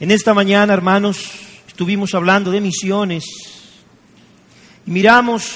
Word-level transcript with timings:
En 0.00 0.10
esta 0.10 0.32
mañana, 0.32 0.72
hermanos, 0.72 1.30
estuvimos 1.68 2.14
hablando 2.14 2.50
de 2.50 2.62
misiones 2.62 3.22
y 4.86 4.90
miramos 4.90 5.52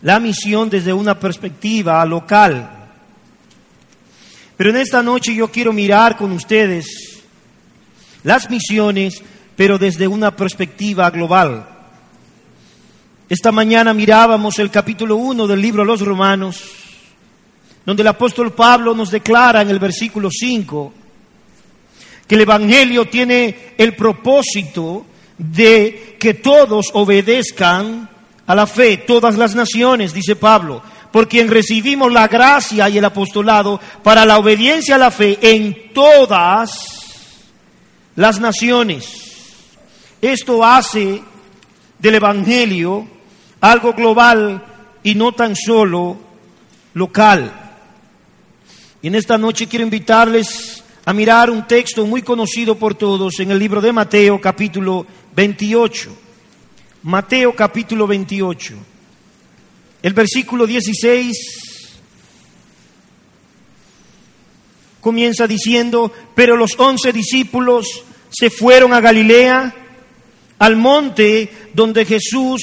la 0.00 0.18
misión 0.18 0.68
desde 0.68 0.92
una 0.92 1.16
perspectiva 1.16 2.04
local. 2.04 2.88
Pero 4.56 4.70
en 4.70 4.78
esta 4.78 5.00
noche 5.00 5.32
yo 5.32 5.46
quiero 5.46 5.72
mirar 5.72 6.16
con 6.16 6.32
ustedes 6.32 7.22
las 8.24 8.50
misiones, 8.50 9.22
pero 9.54 9.78
desde 9.78 10.08
una 10.08 10.34
perspectiva 10.34 11.08
global. 11.10 11.64
Esta 13.28 13.52
mañana 13.52 13.94
mirábamos 13.94 14.58
el 14.58 14.72
capítulo 14.72 15.14
1 15.14 15.46
del 15.46 15.60
libro 15.60 15.84
Los 15.84 16.00
Romanos, 16.00 16.64
donde 17.86 18.02
el 18.02 18.08
apóstol 18.08 18.52
Pablo 18.54 18.92
nos 18.92 19.12
declara 19.12 19.62
en 19.62 19.70
el 19.70 19.78
versículo 19.78 20.30
5 20.32 20.94
que 22.32 22.36
el 22.36 22.48
Evangelio 22.48 23.04
tiene 23.08 23.74
el 23.76 23.94
propósito 23.94 25.04
de 25.36 26.16
que 26.18 26.32
todos 26.32 26.88
obedezcan 26.94 28.08
a 28.46 28.54
la 28.54 28.66
fe, 28.66 28.96
todas 28.96 29.36
las 29.36 29.54
naciones, 29.54 30.14
dice 30.14 30.34
Pablo, 30.34 30.82
por 31.12 31.28
quien 31.28 31.50
recibimos 31.50 32.10
la 32.10 32.28
gracia 32.28 32.88
y 32.88 32.96
el 32.96 33.04
apostolado 33.04 33.78
para 34.02 34.24
la 34.24 34.38
obediencia 34.38 34.94
a 34.94 34.98
la 34.98 35.10
fe 35.10 35.38
en 35.42 35.92
todas 35.92 36.70
las 38.16 38.40
naciones. 38.40 39.04
Esto 40.22 40.64
hace 40.64 41.22
del 41.98 42.14
Evangelio 42.14 43.08
algo 43.60 43.92
global 43.92 44.64
y 45.02 45.14
no 45.16 45.32
tan 45.32 45.54
solo 45.54 46.16
local. 46.94 47.52
Y 49.02 49.08
en 49.08 49.16
esta 49.16 49.36
noche 49.36 49.66
quiero 49.66 49.84
invitarles 49.84 50.81
a 51.04 51.12
mirar 51.12 51.50
un 51.50 51.66
texto 51.66 52.06
muy 52.06 52.22
conocido 52.22 52.76
por 52.76 52.94
todos 52.94 53.40
en 53.40 53.50
el 53.50 53.58
libro 53.58 53.80
de 53.80 53.92
Mateo 53.92 54.40
capítulo 54.40 55.04
28. 55.34 56.16
Mateo 57.02 57.56
capítulo 57.56 58.06
28. 58.06 58.74
El 60.02 60.12
versículo 60.12 60.66
16 60.66 61.36
comienza 65.00 65.48
diciendo, 65.48 66.12
pero 66.36 66.56
los 66.56 66.78
once 66.78 67.12
discípulos 67.12 68.04
se 68.30 68.50
fueron 68.50 68.92
a 68.92 69.00
Galilea, 69.00 69.74
al 70.60 70.76
monte 70.76 71.50
donde 71.74 72.04
Jesús 72.04 72.62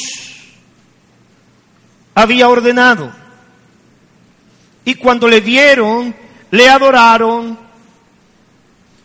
había 2.15 2.47
ordenado. 2.47 3.11
Y 4.85 4.95
cuando 4.95 5.27
le 5.27 5.41
vieron, 5.41 6.15
le 6.51 6.69
adoraron, 6.69 7.68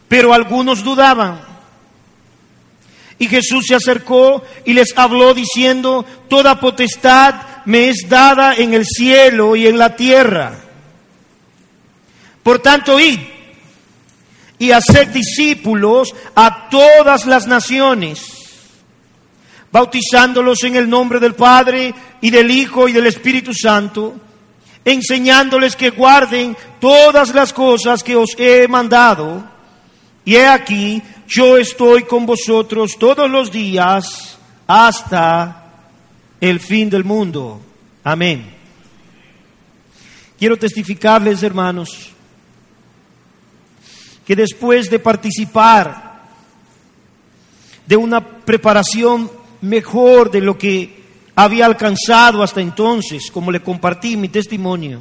pero 0.08 0.32
algunos 0.32 0.82
dudaban. 0.82 1.40
Y 3.18 3.28
Jesús 3.28 3.64
se 3.66 3.74
acercó 3.74 4.42
y 4.64 4.72
les 4.72 4.96
habló 4.96 5.34
diciendo, 5.34 6.04
toda 6.28 6.58
potestad 6.60 7.34
me 7.64 7.88
es 7.88 8.08
dada 8.08 8.54
en 8.54 8.74
el 8.74 8.84
cielo 8.84 9.56
y 9.56 9.66
en 9.66 9.78
la 9.78 9.96
tierra. 9.96 10.60
Por 12.42 12.58
tanto, 12.58 13.00
id 13.00 13.20
y 14.58 14.70
haced 14.70 15.08
discípulos 15.08 16.14
a 16.34 16.68
todas 16.68 17.26
las 17.26 17.46
naciones, 17.46 18.20
bautizándolos 19.72 20.62
en 20.64 20.76
el 20.76 20.88
nombre 20.88 21.20
del 21.20 21.34
Padre 21.34 21.94
y 22.20 22.30
del 22.30 22.50
Hijo 22.50 22.88
y 22.88 22.92
del 22.92 23.06
Espíritu 23.06 23.52
Santo, 23.54 24.14
enseñándoles 24.84 25.76
que 25.76 25.90
guarden 25.90 26.56
todas 26.80 27.34
las 27.34 27.52
cosas 27.52 28.02
que 28.02 28.16
os 28.16 28.30
he 28.38 28.68
mandado. 28.68 29.53
Y 30.24 30.36
he 30.36 30.46
aquí, 30.46 31.02
yo 31.28 31.58
estoy 31.58 32.04
con 32.04 32.24
vosotros 32.24 32.96
todos 32.98 33.30
los 33.30 33.50
días 33.52 34.38
hasta 34.66 35.64
el 36.40 36.60
fin 36.60 36.88
del 36.88 37.04
mundo. 37.04 37.60
Amén. 38.02 38.44
Quiero 40.38 40.58
testificarles, 40.58 41.42
hermanos, 41.42 42.10
que 44.26 44.34
después 44.34 44.90
de 44.90 44.98
participar 44.98 46.22
de 47.86 47.96
una 47.96 48.20
preparación 48.20 49.30
mejor 49.60 50.30
de 50.30 50.40
lo 50.40 50.56
que 50.56 51.04
había 51.34 51.66
alcanzado 51.66 52.42
hasta 52.42 52.60
entonces, 52.60 53.30
como 53.30 53.50
le 53.50 53.60
compartí 53.60 54.16
mi 54.16 54.28
testimonio, 54.28 55.00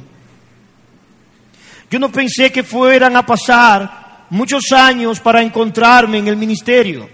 yo 1.90 1.98
no 1.98 2.10
pensé 2.10 2.50
que 2.50 2.62
fueran 2.62 3.16
a 3.16 3.24
pasar 3.24 4.03
muchos 4.30 4.72
años 4.72 5.20
para 5.20 5.42
encontrarme 5.42 6.18
en 6.18 6.28
el 6.28 6.36
ministerio. 6.36 7.08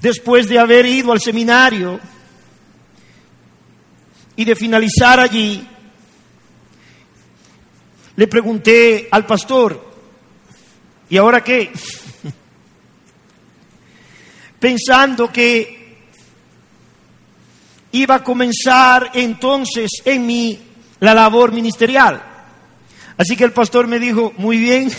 Después 0.00 0.48
de 0.48 0.58
haber 0.58 0.86
ido 0.86 1.12
al 1.12 1.20
seminario 1.20 2.00
y 4.36 4.44
de 4.44 4.56
finalizar 4.56 5.20
allí, 5.20 5.66
le 8.16 8.26
pregunté 8.26 9.08
al 9.10 9.26
pastor, 9.26 9.88
¿y 11.08 11.16
ahora 11.16 11.44
qué? 11.44 11.70
Pensando 14.58 15.30
que 15.30 15.80
iba 17.92 18.14
a 18.14 18.24
comenzar 18.24 19.10
entonces 19.14 19.90
en 20.04 20.26
mí 20.26 20.58
la 21.00 21.14
labor 21.14 21.52
ministerial. 21.52 22.29
Así 23.20 23.36
que 23.36 23.44
el 23.44 23.52
pastor 23.52 23.86
me 23.86 23.98
dijo, 23.98 24.32
muy 24.38 24.56
bien, 24.56 24.90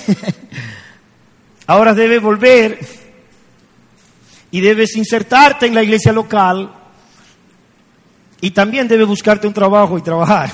ahora 1.66 1.96
debes 1.96 2.22
volver 2.22 2.78
y 4.52 4.62
debes 4.62 4.96
insertarte 4.96 5.66
en 5.66 5.74
la 5.74 5.82
iglesia 5.82 6.14
local 6.14 6.72
y 8.40 8.52
también 8.52 8.88
debes 8.88 9.08
buscarte 9.08 9.48
un 9.48 9.56
trabajo 9.56 9.98
y 9.98 10.04
trabajar. 10.04 10.54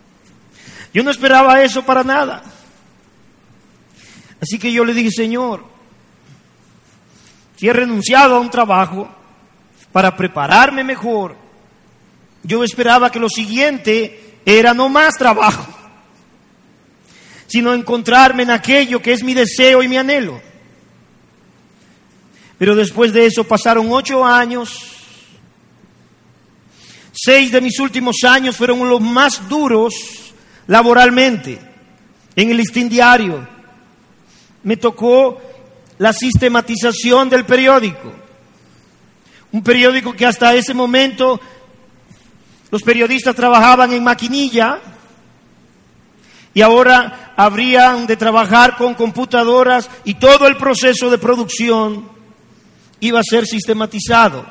Yo 0.94 1.02
no 1.02 1.10
esperaba 1.10 1.62
eso 1.62 1.84
para 1.84 2.02
nada. 2.02 2.42
Así 4.40 4.58
que 4.58 4.72
yo 4.72 4.86
le 4.86 4.94
dije, 4.94 5.10
Señor, 5.10 5.66
si 7.56 7.68
he 7.68 7.74
renunciado 7.74 8.36
a 8.36 8.40
un 8.40 8.48
trabajo 8.48 9.06
para 9.92 10.16
prepararme 10.16 10.82
mejor, 10.82 11.36
yo 12.42 12.64
esperaba 12.64 13.12
que 13.12 13.20
lo 13.20 13.28
siguiente 13.28 14.38
era 14.46 14.72
no 14.72 14.88
más 14.88 15.18
trabajo 15.18 15.79
sino 17.50 17.74
encontrarme 17.74 18.44
en 18.44 18.50
aquello 18.50 19.02
que 19.02 19.12
es 19.12 19.24
mi 19.24 19.34
deseo 19.34 19.82
y 19.82 19.88
mi 19.88 19.96
anhelo. 19.96 20.40
Pero 22.58 22.76
después 22.76 23.12
de 23.12 23.26
eso 23.26 23.42
pasaron 23.42 23.90
ocho 23.90 24.24
años. 24.24 24.70
Seis 27.12 27.50
de 27.50 27.60
mis 27.60 27.80
últimos 27.80 28.18
años 28.22 28.56
fueron 28.56 28.88
los 28.88 29.00
más 29.00 29.48
duros 29.48 29.94
laboralmente. 30.68 31.58
En 32.36 32.50
el 32.50 32.56
listín 32.56 32.88
diario 32.88 33.46
me 34.62 34.76
tocó 34.76 35.40
la 35.98 36.12
sistematización 36.12 37.28
del 37.28 37.44
periódico. 37.44 38.12
Un 39.50 39.62
periódico 39.64 40.12
que 40.12 40.24
hasta 40.24 40.54
ese 40.54 40.72
momento 40.72 41.40
los 42.70 42.82
periodistas 42.82 43.34
trabajaban 43.34 43.92
en 43.92 44.04
maquinilla 44.04 44.80
y 46.52 46.62
ahora 46.62 47.32
habrían 47.36 48.06
de 48.06 48.16
trabajar 48.16 48.76
con 48.76 48.94
computadoras 48.94 49.88
y 50.04 50.14
todo 50.14 50.48
el 50.48 50.56
proceso 50.56 51.08
de 51.10 51.18
producción 51.18 52.08
iba 52.98 53.20
a 53.20 53.24
ser 53.24 53.46
sistematizado. 53.46 54.44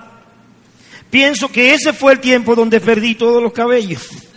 Pienso 1.10 1.50
que 1.50 1.74
ese 1.74 1.92
fue 1.92 2.14
el 2.14 2.20
tiempo 2.20 2.56
donde 2.56 2.80
perdí 2.80 3.16
todos 3.16 3.42
los 3.44 3.52
cabellos. 3.52 4.08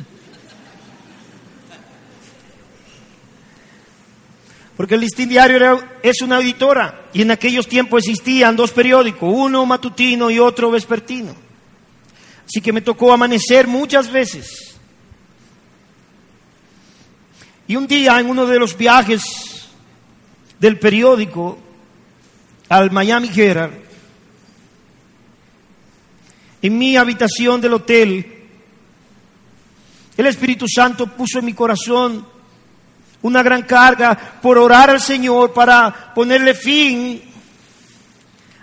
Porque 4.77 4.95
el 4.95 5.03
listín 5.03 5.29
diario 5.29 5.81
es 6.03 6.23
una 6.23 6.41
editora 6.41 7.05
y 7.13 7.23
en 7.23 7.31
aquellos 7.31 7.69
tiempos 7.69 8.03
existían 8.03 8.57
dos 8.57 8.73
periódicos, 8.73 9.33
uno 9.33 9.65
matutino 9.67 10.31
y 10.31 10.41
otro 10.41 10.71
vespertino. 10.71 11.35
Así 12.45 12.61
que 12.61 12.73
me 12.73 12.81
tocó 12.81 13.13
amanecer 13.13 13.69
muchas 13.69 14.11
veces 14.11 14.72
y 17.73 17.77
un 17.77 17.87
día 17.87 18.21
en 18.21 18.29
uno 18.29 18.45
de 18.45 18.59
los 18.59 18.77
viajes 18.77 19.23
del 20.61 20.79
periódico 20.79 21.59
al 22.69 22.91
Miami 22.91 23.31
Herald, 23.35 23.73
en 26.61 26.77
mi 26.77 26.99
habitación 26.99 27.63
del 27.63 27.73
hotel, 27.73 28.45
el 30.19 30.27
Espíritu 30.27 30.67
Santo 30.69 31.07
puso 31.07 31.39
en 31.39 31.47
mi 31.47 31.55
corazón 31.55 32.27
una 33.23 33.43
gran 33.43 33.63
carga 33.63 34.19
por 34.43 34.59
orar 34.59 34.91
al 34.91 35.01
Señor 35.01 35.55
para 35.55 36.13
ponerle 36.13 36.53
fin 36.53 37.23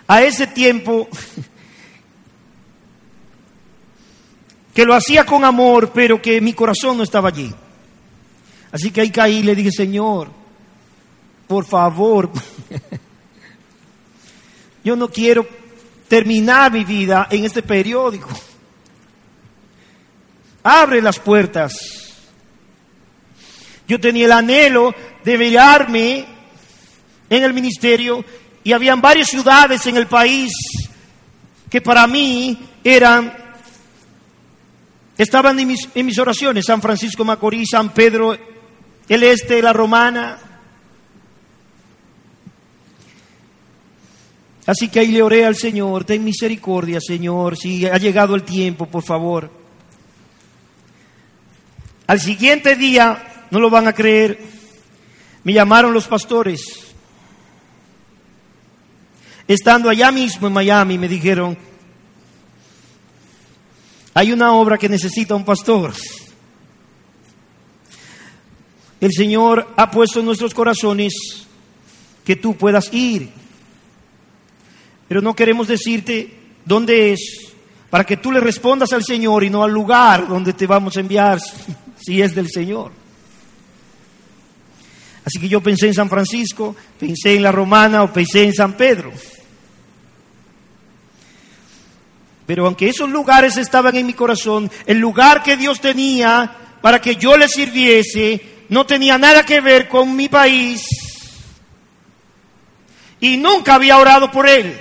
a 0.06 0.22
ese 0.22 0.46
tiempo 0.46 1.08
que 4.72 4.84
lo 4.84 4.94
hacía 4.94 5.26
con 5.26 5.44
amor, 5.44 5.90
pero 5.92 6.22
que 6.22 6.40
mi 6.40 6.52
corazón 6.52 6.96
no 6.96 7.02
estaba 7.02 7.30
allí. 7.30 7.52
Así 8.72 8.90
que 8.90 9.00
ahí 9.00 9.10
caí 9.10 9.38
y 9.38 9.42
le 9.42 9.54
dije, 9.54 9.72
Señor, 9.72 10.28
por 11.46 11.64
favor, 11.64 12.30
yo 14.84 14.94
no 14.96 15.08
quiero 15.08 15.46
terminar 16.06 16.72
mi 16.72 16.84
vida 16.84 17.26
en 17.30 17.44
este 17.44 17.62
periódico. 17.62 18.28
Abre 20.62 21.00
las 21.02 21.18
puertas. 21.18 21.72
Yo 23.88 23.98
tenía 23.98 24.26
el 24.26 24.32
anhelo 24.32 24.94
de 25.24 25.36
verarme 25.36 26.26
en 27.28 27.44
el 27.44 27.52
ministerio 27.52 28.24
y 28.62 28.72
habían 28.72 29.00
varias 29.00 29.28
ciudades 29.28 29.84
en 29.86 29.96
el 29.96 30.06
país 30.06 30.52
que 31.70 31.80
para 31.80 32.06
mí 32.06 32.58
eran, 32.82 33.32
estaban 35.16 35.58
en 35.58 35.68
mis, 35.68 35.88
en 35.94 36.06
mis 36.06 36.18
oraciones, 36.18 36.66
San 36.66 36.82
Francisco 36.82 37.24
Macorís, 37.24 37.68
San 37.70 37.90
Pedro, 37.90 38.36
el 39.10 39.24
Este, 39.24 39.60
la 39.60 39.72
Romana. 39.72 40.38
Así 44.66 44.88
que 44.88 45.00
ahí 45.00 45.08
le 45.08 45.20
oré 45.20 45.44
al 45.44 45.56
Señor, 45.56 46.04
ten 46.04 46.22
misericordia, 46.22 47.00
Señor, 47.00 47.56
si 47.56 47.86
ha 47.86 47.98
llegado 47.98 48.36
el 48.36 48.44
tiempo, 48.44 48.86
por 48.86 49.02
favor. 49.02 49.50
Al 52.06 52.20
siguiente 52.20 52.76
día, 52.76 53.46
no 53.50 53.58
lo 53.58 53.68
van 53.68 53.88
a 53.88 53.92
creer, 53.92 54.38
me 55.42 55.54
llamaron 55.54 55.92
los 55.92 56.06
pastores. 56.06 56.62
Estando 59.48 59.90
allá 59.90 60.12
mismo 60.12 60.46
en 60.46 60.52
Miami, 60.52 60.98
me 60.98 61.08
dijeron, 61.08 61.58
hay 64.14 64.30
una 64.32 64.52
obra 64.52 64.78
que 64.78 64.88
necesita 64.88 65.34
un 65.34 65.44
pastor. 65.44 65.94
El 69.00 69.12
Señor 69.12 69.72
ha 69.76 69.90
puesto 69.90 70.20
en 70.20 70.26
nuestros 70.26 70.52
corazones 70.52 71.12
que 72.24 72.36
tú 72.36 72.56
puedas 72.56 72.92
ir. 72.92 73.30
Pero 75.08 75.22
no 75.22 75.34
queremos 75.34 75.68
decirte 75.68 76.32
dónde 76.64 77.12
es, 77.12 77.52
para 77.88 78.04
que 78.04 78.18
tú 78.18 78.30
le 78.30 78.40
respondas 78.40 78.92
al 78.92 79.02
Señor 79.02 79.42
y 79.42 79.50
no 79.50 79.64
al 79.64 79.72
lugar 79.72 80.28
donde 80.28 80.52
te 80.52 80.66
vamos 80.66 80.96
a 80.96 81.00
enviar, 81.00 81.40
si 82.00 82.20
es 82.20 82.34
del 82.34 82.48
Señor. 82.50 82.92
Así 85.24 85.38
que 85.38 85.48
yo 85.48 85.60
pensé 85.60 85.86
en 85.86 85.94
San 85.94 86.08
Francisco, 86.08 86.76
pensé 86.98 87.36
en 87.36 87.42
la 87.42 87.52
Romana 87.52 88.02
o 88.02 88.12
pensé 88.12 88.44
en 88.44 88.54
San 88.54 88.74
Pedro. 88.74 89.12
Pero 92.46 92.66
aunque 92.66 92.88
esos 92.88 93.08
lugares 93.08 93.56
estaban 93.56 93.94
en 93.96 94.06
mi 94.06 94.12
corazón, 94.12 94.70
el 94.86 94.98
lugar 94.98 95.42
que 95.42 95.56
Dios 95.56 95.80
tenía 95.80 96.56
para 96.80 97.00
que 97.00 97.16
yo 97.16 97.36
le 97.36 97.48
sirviese 97.48 98.42
no 98.70 98.86
tenía 98.86 99.18
nada 99.18 99.44
que 99.44 99.60
ver 99.60 99.88
con 99.88 100.16
mi 100.16 100.28
país 100.28 100.86
y 103.20 103.36
nunca 103.36 103.74
había 103.74 103.98
orado 103.98 104.30
por 104.30 104.48
él. 104.48 104.78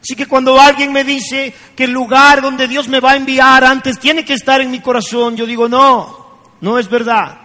Así 0.00 0.16
que 0.16 0.26
cuando 0.26 0.58
alguien 0.60 0.92
me 0.92 1.04
dice 1.04 1.54
que 1.76 1.84
el 1.84 1.90
lugar 1.90 2.40
donde 2.40 2.66
Dios 2.66 2.88
me 2.88 3.00
va 3.00 3.12
a 3.12 3.16
enviar 3.16 3.62
antes 3.64 3.98
tiene 3.98 4.24
que 4.24 4.34
estar 4.34 4.60
en 4.60 4.70
mi 4.70 4.80
corazón, 4.80 5.36
yo 5.36 5.44
digo, 5.46 5.68
no, 5.68 6.40
no 6.62 6.78
es 6.78 6.88
verdad. 6.88 7.40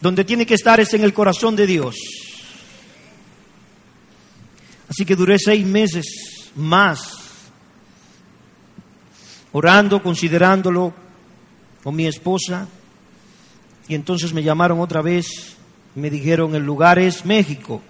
Donde 0.00 0.24
tiene 0.24 0.44
que 0.44 0.54
estar 0.54 0.78
es 0.80 0.92
en 0.92 1.02
el 1.02 1.14
corazón 1.14 1.56
de 1.56 1.66
Dios. 1.66 1.96
Así 4.88 5.06
que 5.06 5.16
duré 5.16 5.38
seis 5.38 5.64
meses 5.64 6.50
más, 6.56 7.00
orando, 9.52 10.02
considerándolo 10.02 10.92
con 11.82 11.96
mi 11.96 12.06
esposa. 12.06 12.68
Y 13.88 13.94
entonces 13.94 14.32
me 14.32 14.42
llamaron 14.42 14.80
otra 14.80 15.02
vez 15.02 15.56
me 15.94 16.10
dijeron, 16.10 16.54
el 16.54 16.64
lugar 16.64 16.98
es 16.98 17.24
México. 17.24 17.80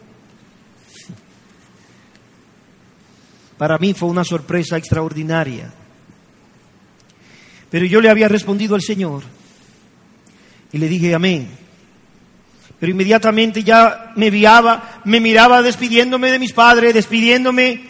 Para 3.56 3.79
mí 3.79 3.94
fue 3.94 4.08
una 4.08 4.25
sorpresa 4.25 4.76
extraordinaria. 4.76 5.73
Pero 7.70 7.87
yo 7.87 8.00
le 8.00 8.11
había 8.11 8.29
respondido 8.29 8.75
al 8.75 8.82
Señor 8.82 9.23
y 10.70 10.79
le 10.79 10.88
dije 10.88 11.14
amén. 11.14 11.49
Pero 12.79 12.93
inmediatamente 12.93 13.62
ya 13.62 14.12
me 14.17 14.31
viaba, 14.31 15.00
me 15.05 15.20
miraba 15.20 15.62
despidiéndome 15.62 16.31
de 16.31 16.38
mis 16.38 16.52
padres, 16.52 16.93
despidiéndome 16.93 17.85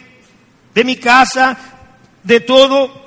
de 0.73 0.83
mi 0.83 0.95
casa, 0.95 1.57
de 2.23 2.39
todo. 2.39 3.04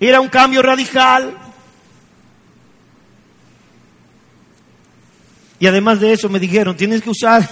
Era 0.00 0.20
un 0.22 0.28
cambio 0.28 0.62
radical. 0.62 1.36
Y 5.58 5.66
además 5.66 6.00
de 6.00 6.14
eso 6.14 6.30
me 6.30 6.40
dijeron, 6.40 6.74
tienes 6.74 7.02
que 7.02 7.10
usar 7.10 7.46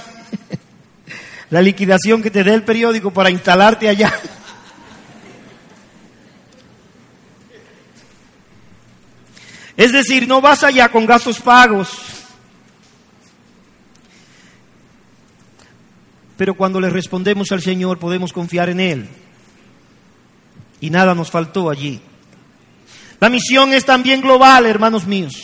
la 1.50 1.61
liquidación 1.61 2.23
que 2.23 2.31
te 2.31 2.43
dé 2.43 2.55
el 2.55 2.65
periódico 2.65 3.12
para 3.12 3.31
instalarte 3.31 3.89
allá. 3.89 4.12
Es 9.77 9.93
decir, 9.93 10.27
no 10.27 10.41
vas 10.41 10.65
allá 10.65 10.89
con 10.89 11.06
gastos 11.06 11.39
pagos. 11.39 12.01
Pero 16.37 16.55
cuando 16.55 16.81
le 16.81 16.91
respondemos 16.91 17.53
al 17.53 17.62
Señor 17.62 18.01
podemos 18.01 18.33
confiar 18.33 18.71
en 18.71 18.81
Él. 18.81 19.09
Y 20.81 20.91
nada 20.91 21.15
nos 21.15 21.31
faltó 21.31 21.71
allí. 21.71 22.01
La 23.20 23.29
misión 23.29 23.73
es 23.73 23.85
también 23.85 24.20
global, 24.20 24.67
hermanos 24.67 25.06
míos. 25.06 25.35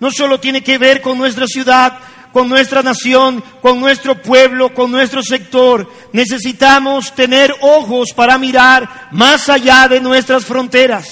No 0.00 0.10
solo 0.10 0.40
tiene 0.40 0.62
que 0.62 0.78
ver 0.78 1.00
con 1.00 1.16
nuestra 1.16 1.46
ciudad, 1.46 1.98
con 2.32 2.48
nuestra 2.48 2.82
nación, 2.82 3.42
con 3.60 3.78
nuestro 3.78 4.20
pueblo, 4.20 4.74
con 4.74 4.90
nuestro 4.90 5.22
sector. 5.22 5.88
Necesitamos 6.12 7.14
tener 7.14 7.54
ojos 7.60 8.08
para 8.14 8.38
mirar 8.38 9.08
más 9.12 9.48
allá 9.48 9.86
de 9.86 10.00
nuestras 10.00 10.44
fronteras. 10.44 11.08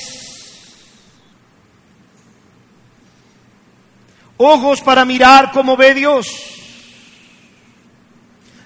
Ojos 4.38 4.80
para 4.80 5.04
mirar 5.04 5.52
como 5.52 5.76
ve 5.76 5.94
Dios. 5.94 6.26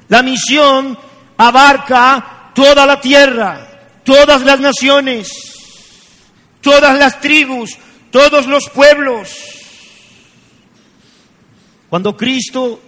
La 0.08 0.22
misión 0.22 0.96
abarca 1.36 2.52
toda 2.54 2.86
la 2.86 3.00
tierra, 3.00 3.90
todas 4.04 4.42
las 4.42 4.60
naciones, 4.60 5.53
todas 6.64 6.98
las 6.98 7.20
tribus, 7.20 7.76
todos 8.10 8.46
los 8.46 8.68
pueblos. 8.70 9.28
Cuando 11.88 12.16
Cristo 12.16 12.80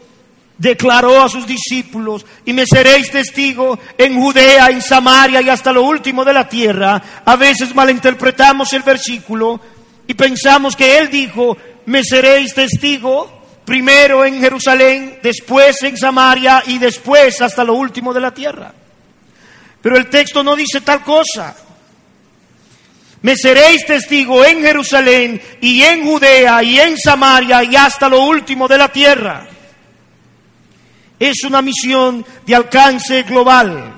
declaró 0.59 1.23
a 1.23 1.29
sus 1.29 1.47
discípulos, 1.47 2.25
y 2.45 2.53
me 2.53 2.65
seréis 2.67 3.11
testigo 3.11 3.79
en 3.97 4.21
Judea, 4.21 4.69
en 4.69 4.83
Samaria 4.83 5.43
y 5.43 5.51
hasta 5.51 5.73
lo 5.73 5.83
último 5.83 6.25
de 6.25 6.33
la 6.33 6.49
tierra, 6.49 7.21
a 7.25 7.37
veces 7.37 7.75
malinterpretamos 7.75 8.73
el 8.73 8.83
versículo 8.83 9.61
y 10.09 10.15
pensamos 10.15 10.75
que 10.75 10.99
Él 10.99 11.11
dijo, 11.11 11.57
me 11.85 12.03
seréis 12.03 12.55
testigo 12.55 13.37
primero 13.65 14.25
en 14.25 14.41
Jerusalén, 14.41 15.19
después 15.23 15.83
en 15.83 15.97
Samaria 15.97 16.63
y 16.67 16.79
después 16.79 17.43
hasta 17.43 17.63
lo 17.63 17.75
último 17.75 18.15
de 18.15 18.21
la 18.21 18.33
tierra. 18.33 18.73
Pero 19.83 19.97
el 19.99 20.09
texto 20.09 20.43
no 20.43 20.57
dice 20.57 20.81
tal 20.81 21.03
cosa. 21.03 21.55
Me 23.27 23.35
seréis 23.37 23.85
testigo 23.85 24.45
en 24.45 24.63
Jerusalén 24.63 25.43
y 25.61 25.83
en 25.83 26.05
Judea 26.05 26.63
y 26.63 26.79
en 26.79 26.97
Samaria 26.97 27.65
y 27.65 27.75
hasta 27.75 28.09
lo 28.09 28.23
último 28.23 28.69
de 28.69 28.79
la 28.79 28.87
tierra. 28.87 29.49
Es 31.19 31.43
una 31.43 31.61
misión 31.61 32.25
de 32.47 32.55
alcance 32.55 33.25
global. 33.25 33.95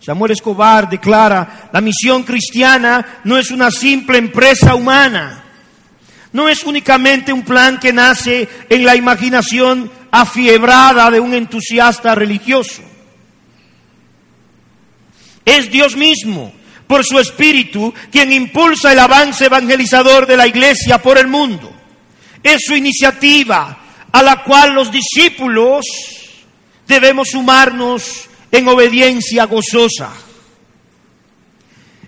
Samuel 0.00 0.32
Escobar 0.32 0.88
declara, 0.88 1.68
la 1.72 1.80
misión 1.80 2.24
cristiana 2.24 3.20
no 3.22 3.38
es 3.38 3.52
una 3.52 3.70
simple 3.70 4.18
empresa 4.18 4.74
humana 4.74 5.44
no 6.32 6.48
es 6.48 6.64
únicamente 6.64 7.32
un 7.32 7.42
plan 7.42 7.78
que 7.78 7.92
nace 7.92 8.48
en 8.68 8.84
la 8.84 8.96
imaginación 8.96 9.90
afiebrada 10.10 11.08
de 11.10 11.20
un 11.20 11.34
entusiasta 11.34 12.14
religioso. 12.14 12.82
Es 15.48 15.70
Dios 15.70 15.96
mismo, 15.96 16.52
por 16.86 17.06
su 17.06 17.18
espíritu, 17.18 17.94
quien 18.12 18.30
impulsa 18.32 18.92
el 18.92 18.98
avance 18.98 19.46
evangelizador 19.46 20.26
de 20.26 20.36
la 20.36 20.46
iglesia 20.46 20.98
por 20.98 21.16
el 21.16 21.26
mundo. 21.26 21.72
Es 22.42 22.64
su 22.66 22.76
iniciativa 22.76 23.78
a 24.12 24.22
la 24.22 24.44
cual 24.44 24.74
los 24.74 24.92
discípulos 24.92 25.86
debemos 26.86 27.28
sumarnos 27.28 28.28
en 28.52 28.68
obediencia 28.68 29.44
gozosa. 29.44 30.12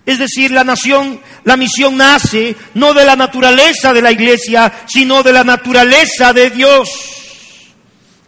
Es 0.05 0.19
decir, 0.19 0.51
la 0.51 0.65
nación, 0.65 1.19
la 1.45 1.57
misión 1.57 1.97
nace 1.97 2.55
no 2.75 2.93
de 2.93 3.07
la 3.07 3.17
naturaleza 3.17 3.95
de 3.95 4.03
la 4.03 4.13
iglesia, 4.13 4.71
sino 4.87 5.23
de 5.23 5.33
la 5.33 5.45
naturaleza 5.45 6.35
de 6.35 6.51
Dios. 6.51 6.91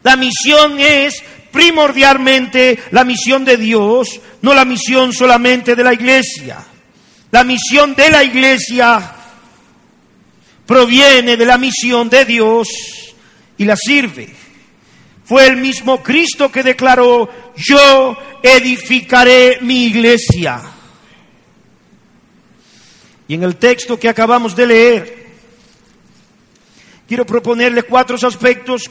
La 0.02 0.16
misión 0.16 0.80
es 0.80 1.22
primordialmente 1.52 2.78
la 2.90 3.04
misión 3.04 3.44
de 3.44 3.56
Dios, 3.56 4.20
no 4.40 4.54
la 4.54 4.64
misión 4.64 5.12
solamente 5.12 5.76
de 5.76 5.84
la 5.84 5.92
iglesia. 5.92 6.64
La 7.30 7.44
misión 7.44 7.94
de 7.94 8.10
la 8.10 8.24
iglesia 8.24 9.14
proviene 10.66 11.36
de 11.36 11.46
la 11.46 11.58
misión 11.58 12.08
de 12.08 12.24
Dios 12.24 12.68
y 13.58 13.64
la 13.64 13.76
sirve. 13.76 14.34
Fue 15.24 15.46
el 15.46 15.56
mismo 15.56 16.02
Cristo 16.02 16.50
que 16.50 16.62
declaró, 16.62 17.28
yo 17.56 18.16
edificaré 18.42 19.58
mi 19.60 19.84
iglesia. 19.84 20.60
Y 23.28 23.34
en 23.34 23.44
el 23.44 23.56
texto 23.56 23.98
que 23.98 24.08
acabamos 24.08 24.56
de 24.56 24.66
leer, 24.66 25.26
quiero 27.06 27.24
proponerle 27.24 27.84
cuatro 27.84 28.16
aspectos 28.22 28.90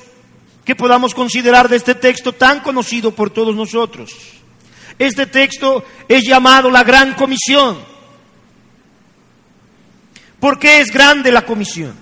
podamos 0.76 1.14
considerar 1.14 1.68
de 1.70 1.78
este 1.78 1.96
texto 1.96 2.34
tan 2.34 2.60
conocido 2.62 3.12
por 3.12 3.30
todos 3.30 3.56
nosotros. 3.56 4.12
Este 5.00 5.26
texto 5.26 5.84
es 6.08 6.24
llamado 6.24 6.70
la 6.70 6.84
Gran 6.84 7.14
Comisión. 7.14 7.80
¿Por 10.40 10.60
qué 10.60 10.82
es 10.82 10.92
grande 10.92 11.32
la 11.32 11.46
comisión? 11.46 11.96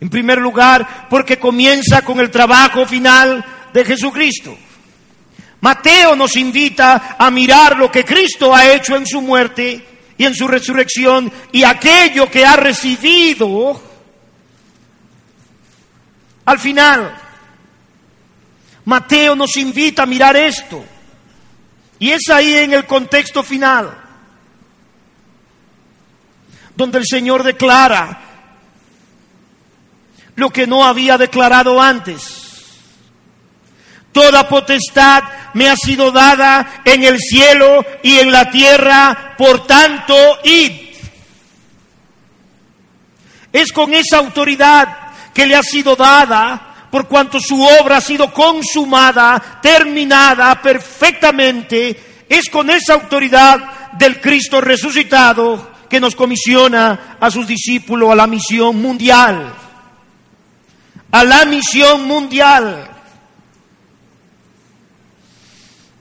En 0.00 0.08
primer 0.10 0.38
lugar, 0.38 1.06
porque 1.08 1.38
comienza 1.38 2.02
con 2.02 2.20
el 2.20 2.30
trabajo 2.30 2.84
final 2.84 3.44
de 3.72 3.84
Jesucristo. 3.84 4.56
Mateo 5.60 6.14
nos 6.14 6.36
invita 6.36 7.16
a 7.18 7.30
mirar 7.30 7.78
lo 7.78 7.90
que 7.90 8.04
Cristo 8.04 8.54
ha 8.54 8.70
hecho 8.70 8.96
en 8.96 9.06
su 9.06 9.22
muerte 9.22 9.82
y 10.18 10.24
en 10.24 10.34
su 10.34 10.46
resurrección 10.46 11.32
y 11.52 11.64
aquello 11.64 12.30
que 12.30 12.44
ha 12.44 12.56
recibido 12.56 13.93
al 16.44 16.58
final. 16.58 17.20
Mateo 18.84 19.34
nos 19.34 19.56
invita 19.56 20.02
a 20.02 20.06
mirar 20.06 20.36
esto. 20.36 20.84
Y 21.98 22.10
es 22.10 22.28
ahí 22.28 22.54
en 22.54 22.72
el 22.72 22.86
contexto 22.86 23.42
final, 23.42 23.96
donde 26.76 26.98
el 26.98 27.06
Señor 27.06 27.42
declara 27.42 28.20
lo 30.34 30.50
que 30.50 30.66
no 30.66 30.84
había 30.84 31.16
declarado 31.16 31.80
antes. 31.80 32.42
Toda 34.12 34.48
potestad 34.48 35.24
me 35.54 35.68
ha 35.68 35.76
sido 35.76 36.10
dada 36.10 36.82
en 36.84 37.04
el 37.04 37.18
cielo 37.18 37.84
y 38.02 38.18
en 38.18 38.30
la 38.30 38.50
tierra, 38.50 39.34
por 39.38 39.66
tanto, 39.66 40.14
id. 40.44 40.72
Es 43.52 43.72
con 43.72 43.94
esa 43.94 44.18
autoridad 44.18 45.03
que 45.34 45.46
le 45.46 45.56
ha 45.56 45.62
sido 45.62 45.96
dada 45.96 46.74
por 46.94 47.08
cuanto 47.08 47.40
su 47.40 47.60
obra 47.60 47.96
ha 47.96 48.00
sido 48.00 48.32
consumada, 48.32 49.58
terminada 49.60 50.62
perfectamente, 50.62 52.24
es 52.28 52.48
con 52.48 52.70
esa 52.70 52.94
autoridad 52.94 53.90
del 53.98 54.20
Cristo 54.20 54.60
resucitado 54.60 55.72
que 55.90 55.98
nos 55.98 56.14
comisiona 56.14 57.16
a 57.18 57.32
sus 57.32 57.48
discípulos 57.48 58.12
a 58.12 58.14
la 58.14 58.28
misión 58.28 58.80
mundial. 58.80 59.52
A 61.10 61.24
la 61.24 61.44
misión 61.46 62.06
mundial. 62.06 62.90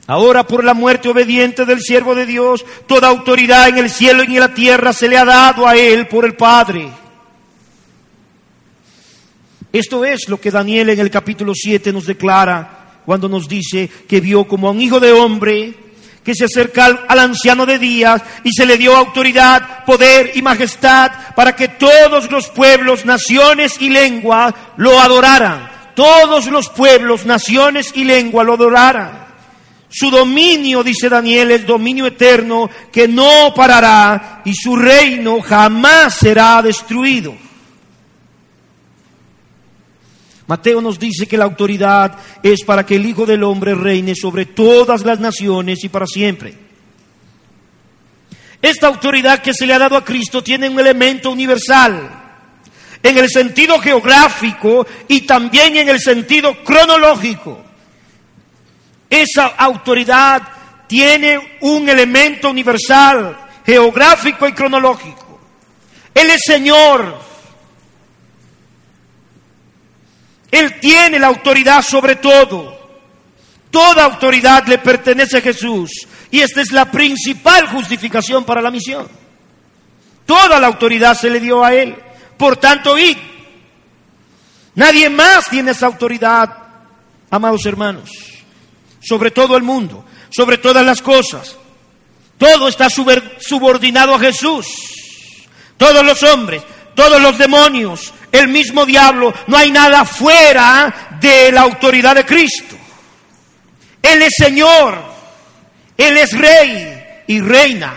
Ahora 0.06 0.46
por 0.46 0.64
la 0.64 0.76
muerte 0.76 1.10
obediente 1.10 1.66
del 1.66 1.82
siervo 1.82 2.14
de 2.14 2.28
Dios, 2.28 2.64
toda 2.86 3.08
autoridad 3.08 3.68
en 3.68 3.80
el 3.80 3.90
cielo 3.90 4.24
y 4.24 4.36
en 4.36 4.42
la 4.42 4.54
tierra 4.54 4.94
se 4.94 5.08
le 5.08 5.18
ha 5.18 5.26
dado 5.26 5.68
a 5.68 5.76
él 5.76 6.08
por 6.08 6.24
el 6.24 6.36
Padre. 6.36 7.03
Esto 9.74 10.06
es 10.06 10.30
lo 10.30 10.40
que 10.40 10.52
Daniel 10.52 10.92
en 10.92 11.00
el 11.00 11.10
capítulo 11.10 11.54
7 11.56 11.92
nos 11.92 12.06
declara 12.06 13.02
cuando 13.08 13.28
nos 13.28 13.48
dice 13.48 13.90
que 14.08 14.22
vio 14.22 14.48
como 14.48 14.68
a 14.68 14.72
un 14.72 14.80
hijo 14.80 15.00
de 15.00 15.12
hombre 15.12 15.74
que 16.24 16.36
se 16.36 16.46
acerca 16.46 16.86
al, 16.86 17.20
anciano 17.20 17.66
de 17.66 17.80
días 17.80 18.22
y 18.44 18.52
se 18.54 18.68
le 18.68 18.78
dio 18.78 18.96
autoridad, 18.96 19.84
poder 19.84 20.34
y 20.36 20.44
majestad 20.44 21.12
para 21.36 21.56
que 21.56 21.70
todos 21.70 22.30
los 22.30 22.50
pueblos, 22.50 23.04
naciones 23.04 23.82
y 23.82 23.90
lengua 23.90 24.54
lo 24.78 25.00
adoraran. 25.00 25.72
Todos 25.96 26.46
los 26.52 26.70
pueblos, 26.70 27.26
naciones 27.26 27.94
y 27.96 28.04
lengua 28.04 28.44
lo 28.44 28.54
adoraran. 28.54 29.26
Su 29.90 30.12
dominio, 30.12 30.84
dice 30.84 31.10
Daniel, 31.10 31.50
es 31.50 31.66
dominio 31.66 32.06
eterno 32.06 32.70
que 32.92 33.08
no 33.08 33.52
parará 33.56 34.44
y 34.46 34.54
su 34.54 34.76
reino 34.76 35.42
jamás 35.42 36.20
será 36.20 36.62
destruido. 36.62 37.36
Mateo 40.48 40.82
nos 40.82 41.00
dice 41.00 41.26
que 41.26 41.38
la 41.38 41.46
autoridad 41.46 42.18
es 42.42 42.64
para 42.66 42.86
que 42.86 42.96
el 42.96 43.06
Hijo 43.06 43.26
del 43.26 43.44
Hombre 43.44 43.76
reine 43.76 44.14
sobre 44.16 44.46
todas 44.46 45.06
las 45.06 45.20
naciones 45.20 45.84
y 45.84 45.90
para 45.90 46.06
siempre. 46.06 46.54
Esta 48.62 48.88
autoridad 48.88 49.42
que 49.42 49.54
se 49.54 49.66
le 49.66 49.74
ha 49.74 49.80
dado 49.80 49.98
a 49.98 50.06
Cristo 50.06 50.44
tiene 50.44 50.70
un 50.70 50.80
elemento 50.80 51.32
universal 51.32 52.10
en 53.02 53.18
el 53.18 53.30
sentido 53.30 53.80
geográfico 53.80 54.88
y 55.08 55.22
también 55.22 55.76
en 55.78 55.90
el 55.90 56.00
sentido 56.00 56.64
cronológico. 56.64 57.62
Esa 59.10 59.48
autoridad 59.48 60.42
tiene 60.88 61.58
un 61.62 61.88
elemento 61.88 62.50
universal, 62.50 63.38
geográfico 63.66 64.48
y 64.48 64.54
cronológico. 64.54 65.40
Él 66.14 66.30
es 66.30 66.42
Señor 66.46 67.33
Él 70.54 70.80
tiene 70.80 71.18
la 71.18 71.26
autoridad 71.26 71.82
sobre 71.82 72.18
todo. 72.18 72.78
Toda 73.72 74.04
autoridad 74.04 74.68
le 74.68 74.78
pertenece 74.78 75.40
a 75.40 75.42
Jesús. 75.42 75.90
Y 76.30 76.42
esta 76.42 76.62
es 76.62 76.72
la 76.72 76.92
principal 76.92 77.68
justificación 77.70 78.44
para 78.44 78.62
la 78.62 78.70
misión. 78.70 79.08
Toda 80.28 80.60
la 80.60 80.68
autoridad 80.68 81.18
se 81.18 81.32
le 81.32 81.40
dio 81.40 81.66
a 81.66 81.74
Él. 81.74 81.96
Por 82.38 82.58
tanto, 82.58 82.96
id. 82.96 83.18
Nadie 84.76 85.10
más 85.10 85.46
tiene 85.50 85.72
esa 85.72 85.88
autoridad, 85.88 86.56
amados 87.32 87.66
hermanos, 87.66 88.12
sobre 89.02 89.32
todo 89.32 89.58
el 89.58 89.64
mundo, 89.64 90.06
sobre 90.30 90.60
todas 90.60 90.86
las 90.86 91.02
cosas. 91.02 91.58
Todo 92.38 92.68
está 92.68 92.90
subordinado 92.92 94.14
a 94.14 94.20
Jesús. 94.20 94.68
Todos 95.78 96.06
los 96.06 96.22
hombres, 96.22 96.62
todos 96.94 97.20
los 97.20 97.40
demonios, 97.40 98.14
el 98.34 98.48
mismo 98.48 98.86
diablo, 98.86 99.32
no 99.46 99.56
hay 99.56 99.72
nada 99.72 100.04
fuera 100.04 101.18
de 101.22 101.52
la 101.52 101.62
autoridad 101.62 102.16
de 102.16 102.26
Cristo. 102.26 102.76
Él 104.02 104.24
es 104.24 104.34
Señor, 104.36 105.02
Él 105.96 106.18
es 106.18 106.38
Rey 106.38 107.04
y 107.28 107.40
Reina. 107.40 107.94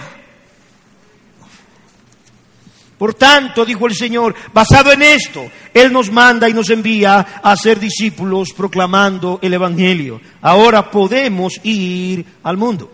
Por 2.99 3.15
tanto, 3.15 3.65
dijo 3.65 3.87
el 3.87 3.95
Señor, 3.95 4.35
basado 4.53 4.93
en 4.93 5.03
esto, 5.03 5.51
Él 5.73 5.91
nos 5.91 6.11
manda 6.13 6.49
y 6.49 6.53
nos 6.53 6.69
envía 6.69 7.41
a 7.43 7.57
ser 7.57 7.81
discípulos 7.81 8.53
proclamando 8.55 9.39
el 9.43 9.55
Evangelio. 9.55 10.21
Ahora 10.43 10.91
podemos 10.91 11.59
ir 11.63 12.27
al 12.43 12.59
mundo. 12.59 12.93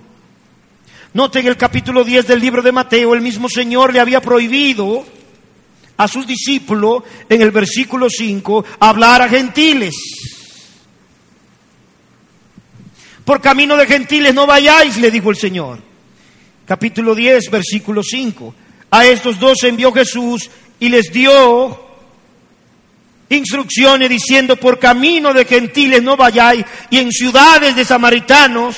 Noten 1.13 1.47
el 1.47 1.57
capítulo 1.57 2.05
10 2.05 2.27
del 2.27 2.41
libro 2.41 2.63
de 2.63 2.73
Mateo, 2.73 3.15
el 3.15 3.21
mismo 3.21 3.49
Señor 3.49 3.93
le 3.93 4.01
había 4.01 4.21
prohibido 4.23 5.05
a 5.97 6.09
sus 6.09 6.27
discípulos 6.27 7.03
en 7.29 7.43
el 7.43 7.51
versículo 7.51 8.09
5 8.09 8.65
hablar 8.81 9.23
a 9.23 9.29
gentiles. 9.29 9.95
Por 13.25 13.41
camino 13.41 13.77
de 13.77 13.87
gentiles 13.87 14.35
no 14.35 14.47
vayáis, 14.47 14.97
le 14.97 15.11
dijo 15.11 15.31
el 15.31 15.37
Señor. 15.37 15.79
Capítulo 16.67 17.15
10, 17.15 17.51
versículo 17.51 18.03
5. 18.03 18.55
A 18.91 19.07
estos 19.07 19.39
dos 19.39 19.63
envió 19.63 19.93
Jesús 19.93 20.51
y 20.81 20.89
les 20.89 21.13
dio 21.13 21.93
instrucciones 23.29 24.11
diciendo, 24.11 24.57
por 24.57 24.79
camino 24.79 25.33
de 25.33 25.45
gentiles 25.45 26.03
no 26.03 26.17
vayáis 26.17 26.65
y 26.91 26.99
en 26.99 27.11
ciudades 27.11 27.75
de 27.75 27.85
samaritanos 27.85 28.77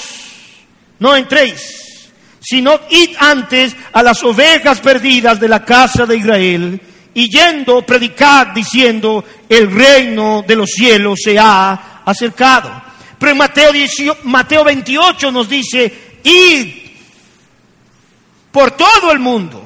no 0.99 1.17
entréis, 1.17 2.11
sino 2.41 2.79
id 2.91 3.17
antes 3.19 3.75
a 3.93 4.03
las 4.03 4.23
ovejas 4.23 4.81
perdidas 4.81 5.41
de 5.41 5.49
la 5.49 5.65
casa 5.65 6.07
de 6.07 6.17
Israel 6.17 6.81
y 7.15 7.31
yendo 7.31 7.87
predicad 7.87 8.49
diciendo, 8.49 9.25
el 9.49 9.71
reino 9.71 10.45
de 10.47 10.57
los 10.57 10.71
cielos 10.71 11.21
se 11.23 11.39
ha 11.39 12.03
acercado. 12.05 12.83
Pero 13.19 13.33
en 13.33 13.39
Mateo, 13.39 13.73
Mateo 14.25 14.65
28 14.65 15.31
nos 15.31 15.49
dice, 15.49 16.19
id 16.25 16.85
por 18.51 18.73
todo 18.73 19.13
el 19.13 19.21
mundo 19.21 19.65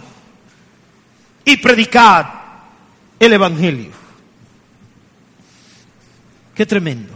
y 1.44 1.56
predicad 1.56 2.26
el 3.18 3.32
Evangelio. 3.32 3.90
Qué 6.54 6.66
tremendo. 6.66 7.14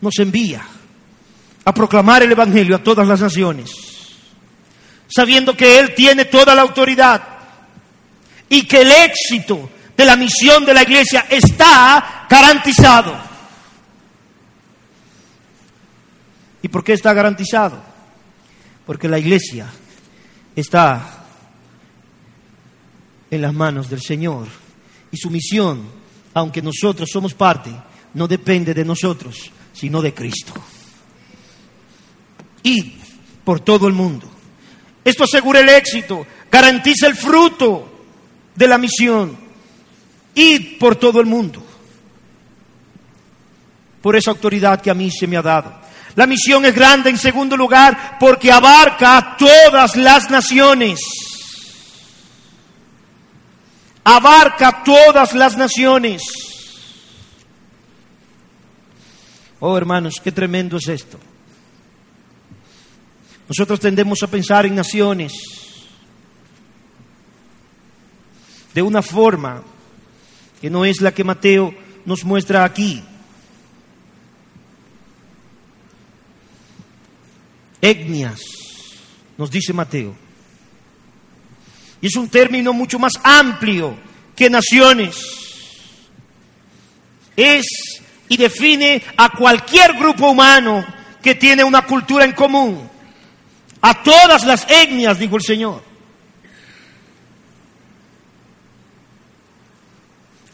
Nos 0.00 0.18
envía 0.18 0.66
a 1.64 1.74
proclamar 1.74 2.22
el 2.22 2.32
Evangelio 2.32 2.76
a 2.76 2.82
todas 2.82 3.06
las 3.06 3.20
naciones, 3.20 3.70
sabiendo 5.08 5.56
que 5.56 5.78
Él 5.78 5.94
tiene 5.94 6.24
toda 6.24 6.54
la 6.54 6.62
autoridad 6.62 7.33
y 8.48 8.66
que 8.66 8.82
el 8.82 8.90
éxito 8.90 9.70
de 9.96 10.04
la 10.04 10.16
misión 10.16 10.64
de 10.64 10.74
la 10.74 10.82
iglesia 10.82 11.26
está 11.28 12.26
garantizado. 12.28 13.16
¿Y 16.62 16.68
por 16.68 16.82
qué 16.82 16.94
está 16.94 17.12
garantizado? 17.12 17.80
Porque 18.86 19.08
la 19.08 19.18
iglesia 19.18 19.66
está 20.56 21.24
en 23.30 23.42
las 23.42 23.52
manos 23.52 23.90
del 23.90 24.00
Señor. 24.00 24.46
Y 25.10 25.16
su 25.16 25.30
misión, 25.30 25.86
aunque 26.32 26.62
nosotros 26.62 27.08
somos 27.12 27.34
parte, 27.34 27.70
no 28.14 28.26
depende 28.26 28.74
de 28.74 28.84
nosotros, 28.84 29.50
sino 29.72 30.00
de 30.00 30.14
Cristo. 30.14 30.54
Y 32.62 32.96
por 33.44 33.60
todo 33.60 33.86
el 33.86 33.92
mundo. 33.92 34.28
Esto 35.04 35.24
asegura 35.24 35.60
el 35.60 35.68
éxito, 35.68 36.26
garantiza 36.50 37.06
el 37.06 37.14
fruto 37.14 37.93
de 38.54 38.68
la 38.68 38.78
misión. 38.78 39.36
Y 40.34 40.58
por 40.76 40.96
todo 40.96 41.20
el 41.20 41.26
mundo. 41.26 41.64
Por 44.02 44.16
esa 44.16 44.32
autoridad 44.32 44.80
que 44.80 44.90
a 44.90 44.94
mí 44.94 45.10
se 45.10 45.26
me 45.26 45.36
ha 45.36 45.42
dado. 45.42 45.72
La 46.16 46.26
misión 46.26 46.64
es 46.64 46.74
grande 46.74 47.10
en 47.10 47.18
segundo 47.18 47.56
lugar 47.56 48.18
porque 48.20 48.52
abarca 48.52 49.16
a 49.16 49.36
todas 49.36 49.96
las 49.96 50.30
naciones. 50.30 51.00
Abarca 54.04 54.82
todas 54.84 55.34
las 55.34 55.56
naciones. 55.56 56.22
Oh 59.60 59.76
hermanos, 59.76 60.20
qué 60.22 60.30
tremendo 60.30 60.76
es 60.76 60.88
esto. 60.88 61.18
Nosotros 63.48 63.80
tendemos 63.80 64.22
a 64.22 64.26
pensar 64.26 64.66
en 64.66 64.74
naciones 64.74 65.32
de 68.74 68.82
una 68.82 69.02
forma 69.02 69.62
que 70.60 70.68
no 70.68 70.84
es 70.84 71.00
la 71.00 71.12
que 71.12 71.24
Mateo 71.24 71.74
nos 72.04 72.24
muestra 72.24 72.64
aquí. 72.64 73.02
Etnias, 77.80 78.40
nos 79.38 79.50
dice 79.50 79.72
Mateo. 79.72 80.14
Y 82.00 82.08
es 82.08 82.16
un 82.16 82.28
término 82.28 82.72
mucho 82.72 82.98
más 82.98 83.12
amplio 83.22 83.96
que 84.34 84.50
naciones. 84.50 85.16
Es 87.36 87.66
y 88.28 88.36
define 88.36 89.02
a 89.16 89.30
cualquier 89.30 89.94
grupo 89.94 90.30
humano 90.30 90.84
que 91.22 91.34
tiene 91.34 91.62
una 91.62 91.86
cultura 91.86 92.24
en 92.24 92.32
común. 92.32 92.88
A 93.80 94.02
todas 94.02 94.44
las 94.44 94.66
etnias, 94.68 95.18
dijo 95.18 95.36
el 95.36 95.42
Señor. 95.42 95.93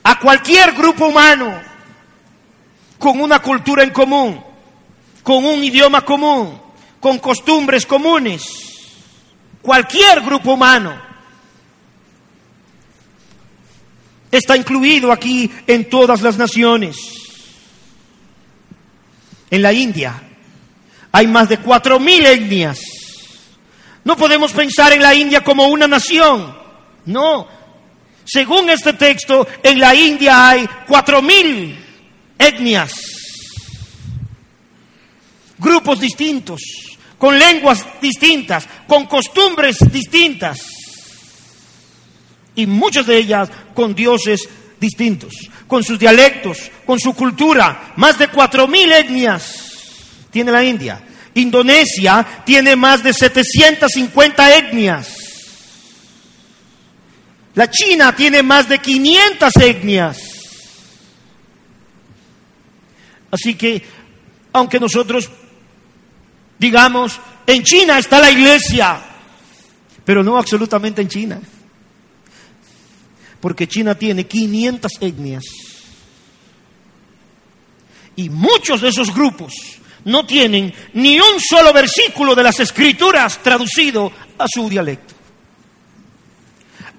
A 0.02 0.18
cualquier 0.18 0.72
grupo 0.72 1.06
humano 1.06 1.60
con 2.98 3.20
una 3.20 3.40
cultura 3.40 3.82
en 3.82 3.90
común, 3.90 4.42
con 5.22 5.44
un 5.44 5.62
idioma 5.62 6.04
común, 6.04 6.60
con 6.98 7.18
costumbres 7.18 7.86
comunes. 7.86 8.42
Cualquier 9.62 10.20
grupo 10.22 10.54
humano 10.54 10.94
está 14.30 14.56
incluido 14.56 15.12
aquí 15.12 15.50
en 15.66 15.88
todas 15.88 16.22
las 16.22 16.36
naciones. 16.36 16.96
En 19.50 19.62
la 19.62 19.72
India 19.72 20.22
hay 21.12 21.26
más 21.26 21.48
de 21.48 21.58
cuatro 21.58 21.98
mil 21.98 22.24
etnias 22.24 22.78
no 24.04 24.16
podemos 24.16 24.52
pensar 24.52 24.92
en 24.92 25.02
la 25.02 25.14
India 25.14 25.44
como 25.44 25.68
una 25.68 25.86
nación. 25.86 26.56
No. 27.06 27.46
Según 28.32 28.70
este 28.70 28.92
texto, 28.92 29.48
en 29.60 29.80
la 29.80 29.92
India 29.92 30.50
hay 30.50 30.68
cuatro 30.86 31.20
mil 31.20 31.76
etnias, 32.38 32.92
grupos 35.58 35.98
distintos, 35.98 36.60
con 37.18 37.36
lenguas 37.36 37.84
distintas, 38.00 38.68
con 38.86 39.06
costumbres 39.06 39.78
distintas 39.90 40.60
y 42.54 42.66
muchas 42.66 43.06
de 43.06 43.16
ellas 43.16 43.48
con 43.74 43.96
dioses 43.96 44.48
distintos, 44.78 45.34
con 45.66 45.82
sus 45.82 45.98
dialectos, 45.98 46.70
con 46.86 47.00
su 47.00 47.14
cultura. 47.14 47.94
Más 47.96 48.16
de 48.16 48.28
cuatro 48.28 48.68
mil 48.68 48.92
etnias 48.92 49.56
tiene 50.30 50.52
la 50.52 50.62
India. 50.62 51.02
Indonesia 51.34 52.44
tiene 52.46 52.76
más 52.76 53.02
de 53.02 53.12
750 53.12 54.56
etnias. 54.56 55.19
La 57.54 57.70
China 57.70 58.14
tiene 58.14 58.42
más 58.42 58.68
de 58.68 58.78
500 58.78 59.56
etnias. 59.56 60.18
Así 63.30 63.54
que, 63.54 63.82
aunque 64.52 64.80
nosotros 64.80 65.30
digamos, 66.60 67.18
en 67.46 67.62
China 67.64 67.98
está 67.98 68.20
la 68.20 68.30
iglesia, 68.30 69.00
pero 70.04 70.22
no 70.22 70.36
absolutamente 70.36 71.00
en 71.00 71.08
China, 71.08 71.40
porque 73.40 73.66
China 73.66 73.94
tiene 73.94 74.26
500 74.26 74.92
etnias. 75.00 75.44
Y 78.14 78.28
muchos 78.28 78.82
de 78.82 78.90
esos 78.90 79.12
grupos 79.14 79.54
no 80.04 80.26
tienen 80.26 80.72
ni 80.92 81.18
un 81.18 81.40
solo 81.40 81.72
versículo 81.72 82.34
de 82.34 82.42
las 82.42 82.60
escrituras 82.60 83.42
traducido 83.42 84.12
a 84.36 84.44
su 84.46 84.68
dialecto. 84.68 85.14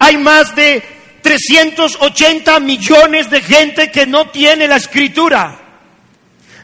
Hay 0.01 0.17
más 0.17 0.55
de 0.55 0.83
380 1.21 2.59
millones 2.59 3.29
de 3.29 3.39
gente 3.39 3.91
que 3.91 4.07
no 4.07 4.31
tiene 4.31 4.67
la 4.67 4.77
escritura. 4.77 5.59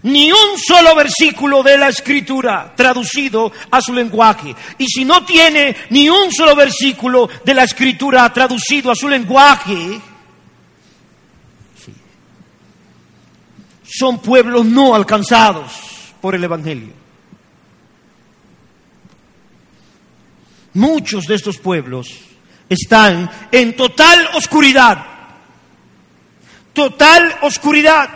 Ni 0.01 0.31
un 0.31 0.57
solo 0.57 0.95
versículo 0.95 1.61
de 1.61 1.77
la 1.77 1.89
escritura 1.89 2.73
traducido 2.75 3.51
a 3.69 3.79
su 3.79 3.93
lenguaje. 3.93 4.55
Y 4.79 4.87
si 4.87 5.05
no 5.05 5.23
tiene 5.23 5.75
ni 5.91 6.09
un 6.09 6.31
solo 6.31 6.55
versículo 6.55 7.29
de 7.45 7.53
la 7.53 7.65
escritura 7.65 8.33
traducido 8.33 8.89
a 8.89 8.95
su 8.95 9.07
lenguaje, 9.07 10.01
son 13.83 14.19
pueblos 14.19 14.65
no 14.65 14.95
alcanzados 14.95 15.73
por 16.19 16.33
el 16.33 16.43
Evangelio. 16.43 16.93
Muchos 20.73 21.25
de 21.25 21.35
estos 21.35 21.59
pueblos 21.59 22.26
están 22.69 23.29
en 23.51 23.75
total 23.75 24.29
oscuridad, 24.35 25.05
total 26.73 27.37
oscuridad. 27.41 28.09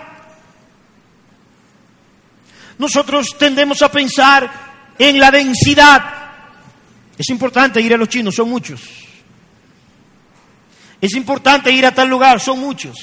Nosotros 2.78 3.38
tendemos 3.38 3.82
a 3.82 3.92
pensar 3.92 4.52
en 4.98 5.20
la 5.20 5.32
densidad. 5.32 6.04
Es 7.18 7.30
importante 7.30 7.80
ir 7.82 7.94
a 7.94 7.98
los 7.98 8.10
chinos, 8.10 8.36
son 8.36 8.50
muchos. 8.50 8.82
Es 11.00 11.14
importante 11.14 11.72
ir 11.72 11.86
a 11.86 11.94
tal 11.94 12.10
lugar, 12.10 12.40
son 12.40 12.60
muchos. 12.60 12.98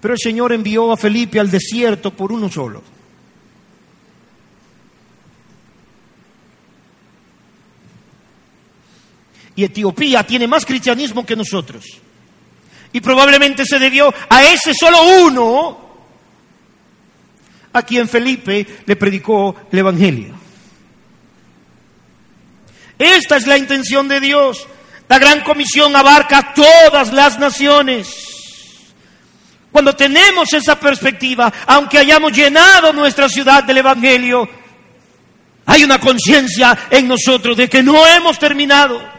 Pero 0.00 0.14
el 0.14 0.20
Señor 0.20 0.52
envió 0.52 0.92
a 0.92 0.96
Felipe 0.96 1.40
al 1.40 1.50
desierto 1.50 2.10
por 2.10 2.32
uno 2.32 2.50
solo. 2.50 2.95
Y 9.56 9.64
Etiopía 9.64 10.24
tiene 10.24 10.46
más 10.46 10.64
cristianismo 10.64 11.24
que 11.24 11.34
nosotros. 11.34 11.84
Y 12.92 13.00
probablemente 13.00 13.64
se 13.64 13.78
debió 13.78 14.14
a 14.28 14.44
ese 14.44 14.74
solo 14.74 14.98
uno 15.24 15.86
a 17.72 17.82
quien 17.82 18.08
Felipe 18.08 18.66
le 18.86 18.96
predicó 18.96 19.56
el 19.70 19.78
Evangelio. 19.78 20.34
Esta 22.98 23.36
es 23.36 23.46
la 23.46 23.58
intención 23.58 24.08
de 24.08 24.20
Dios. 24.20 24.66
La 25.08 25.18
gran 25.18 25.42
comisión 25.42 25.94
abarca 25.94 26.54
todas 26.54 27.12
las 27.12 27.38
naciones. 27.38 28.36
Cuando 29.70 29.94
tenemos 29.94 30.52
esa 30.54 30.80
perspectiva, 30.80 31.52
aunque 31.66 31.98
hayamos 31.98 32.32
llenado 32.32 32.92
nuestra 32.92 33.28
ciudad 33.28 33.62
del 33.64 33.78
Evangelio, 33.78 34.48
hay 35.66 35.84
una 35.84 36.00
conciencia 36.00 36.78
en 36.90 37.06
nosotros 37.08 37.56
de 37.56 37.68
que 37.68 37.82
no 37.82 38.06
hemos 38.06 38.38
terminado. 38.38 39.15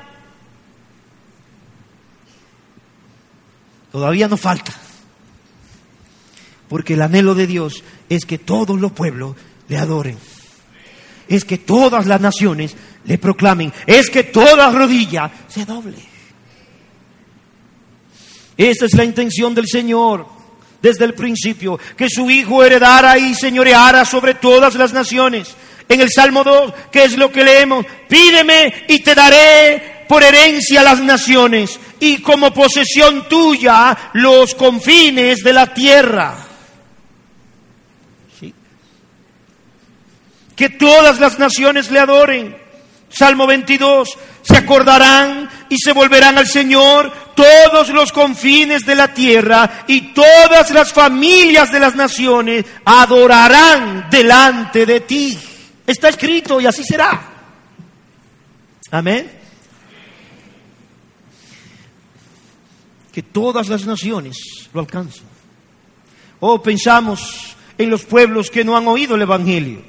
Todavía 3.97 4.27
nos 4.27 4.39
falta. 4.39 4.71
Porque 6.69 6.93
el 6.93 7.01
anhelo 7.01 7.33
de 7.33 7.47
Dios 7.47 7.83
es 8.07 8.27
que 8.27 8.37
todos 8.37 8.79
los 8.79 8.91
pueblos 8.91 9.35
le 9.67 9.75
adoren. 9.79 10.19
Es 11.27 11.43
que 11.43 11.57
todas 11.57 12.05
las 12.05 12.21
naciones 12.21 12.75
le 13.05 13.17
proclamen. 13.17 13.73
Es 13.87 14.11
que 14.11 14.21
toda 14.21 14.69
rodilla 14.69 15.31
se 15.47 15.65
doble. 15.65 15.97
Esa 18.55 18.85
es 18.85 18.93
la 18.93 19.03
intención 19.03 19.55
del 19.55 19.67
Señor 19.67 20.27
desde 20.79 21.05
el 21.05 21.15
principio, 21.15 21.79
que 21.97 22.07
su 22.07 22.29
Hijo 22.29 22.63
heredara 22.63 23.17
y 23.17 23.33
señoreara 23.33 24.05
sobre 24.05 24.35
todas 24.35 24.75
las 24.75 24.93
naciones. 24.93 25.55
En 25.89 26.01
el 26.01 26.11
Salmo 26.11 26.43
2, 26.43 26.71
que 26.91 27.05
es 27.05 27.17
lo 27.17 27.31
que 27.31 27.43
leemos, 27.43 27.83
pídeme 28.07 28.85
y 28.89 29.01
te 29.01 29.15
daré 29.15 29.96
por 30.07 30.23
herencia 30.23 30.83
las 30.83 30.99
naciones 31.01 31.79
y 31.99 32.21
como 32.21 32.53
posesión 32.53 33.27
tuya 33.27 34.11
los 34.13 34.55
confines 34.55 35.39
de 35.39 35.53
la 35.53 35.73
tierra. 35.73 36.35
Que 40.55 40.69
todas 40.69 41.19
las 41.19 41.37
naciones 41.37 41.91
le 41.91 41.99
adoren. 41.99 42.57
Salmo 43.09 43.47
22, 43.47 44.17
se 44.41 44.57
acordarán 44.57 45.49
y 45.69 45.77
se 45.77 45.93
volverán 45.93 46.37
al 46.37 46.47
Señor 46.47 47.11
todos 47.35 47.89
los 47.89 48.11
confines 48.11 48.85
de 48.85 48.95
la 48.95 49.13
tierra 49.13 49.85
y 49.87 50.13
todas 50.13 50.71
las 50.71 50.91
familias 50.91 51.71
de 51.71 51.79
las 51.79 51.95
naciones 51.95 52.65
adorarán 52.83 54.09
delante 54.09 54.85
de 54.85 55.01
ti. 55.01 55.39
Está 55.85 56.09
escrito 56.09 56.59
y 56.59 56.65
así 56.65 56.83
será. 56.83 57.21
Amén. 58.91 59.36
Que 63.17 63.23
todas 63.23 63.67
las 63.67 63.83
naciones 63.87 64.37
lo 64.71 64.79
alcancen. 64.79 65.23
O 66.39 66.61
pensamos 66.61 67.55
en 67.75 67.89
los 67.89 68.05
pueblos 68.05 68.51
que 68.51 68.63
no 68.63 68.77
han 68.77 68.87
oído 68.87 69.15
el 69.15 69.23
Evangelio. 69.23 69.81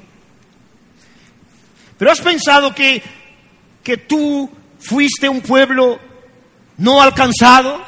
Pero 1.95 2.11
has 2.11 2.21
pensado 2.21 2.73
que, 2.73 3.03
que 3.83 3.97
tú 3.97 4.49
fuiste 4.79 5.29
un 5.29 5.41
pueblo 5.41 5.99
no 6.77 7.03
alcanzado. 7.03 7.79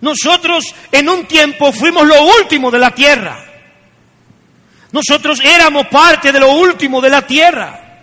Nosotros 0.00 0.74
en 0.90 1.08
un 1.08 1.26
tiempo 1.26 1.72
fuimos 1.72 2.04
lo 2.04 2.20
último 2.40 2.68
de 2.68 2.80
la 2.80 2.92
tierra. 2.92 3.46
Nosotros 4.90 5.38
éramos 5.40 5.86
parte 5.86 6.32
de 6.32 6.40
lo 6.40 6.50
último 6.50 7.00
de 7.00 7.10
la 7.10 7.24
tierra. 7.24 8.00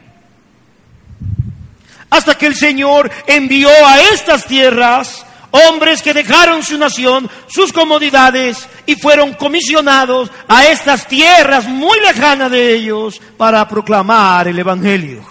Hasta 2.12 2.38
que 2.38 2.46
el 2.46 2.56
Señor 2.56 3.12
envió 3.28 3.68
a 3.86 4.00
estas 4.14 4.46
tierras 4.46 5.26
hombres 5.52 6.02
que 6.02 6.14
dejaron 6.14 6.64
su 6.64 6.78
nación, 6.78 7.30
sus 7.48 7.74
comodidades 7.74 8.68
y 8.86 8.96
fueron 8.96 9.34
comisionados 9.34 10.32
a 10.48 10.66
estas 10.68 11.08
tierras 11.08 11.68
muy 11.68 12.00
lejanas 12.00 12.52
de 12.52 12.76
ellos 12.76 13.22
para 13.38 13.68
proclamar 13.68 14.48
el 14.48 14.60
Evangelio. 14.60 15.24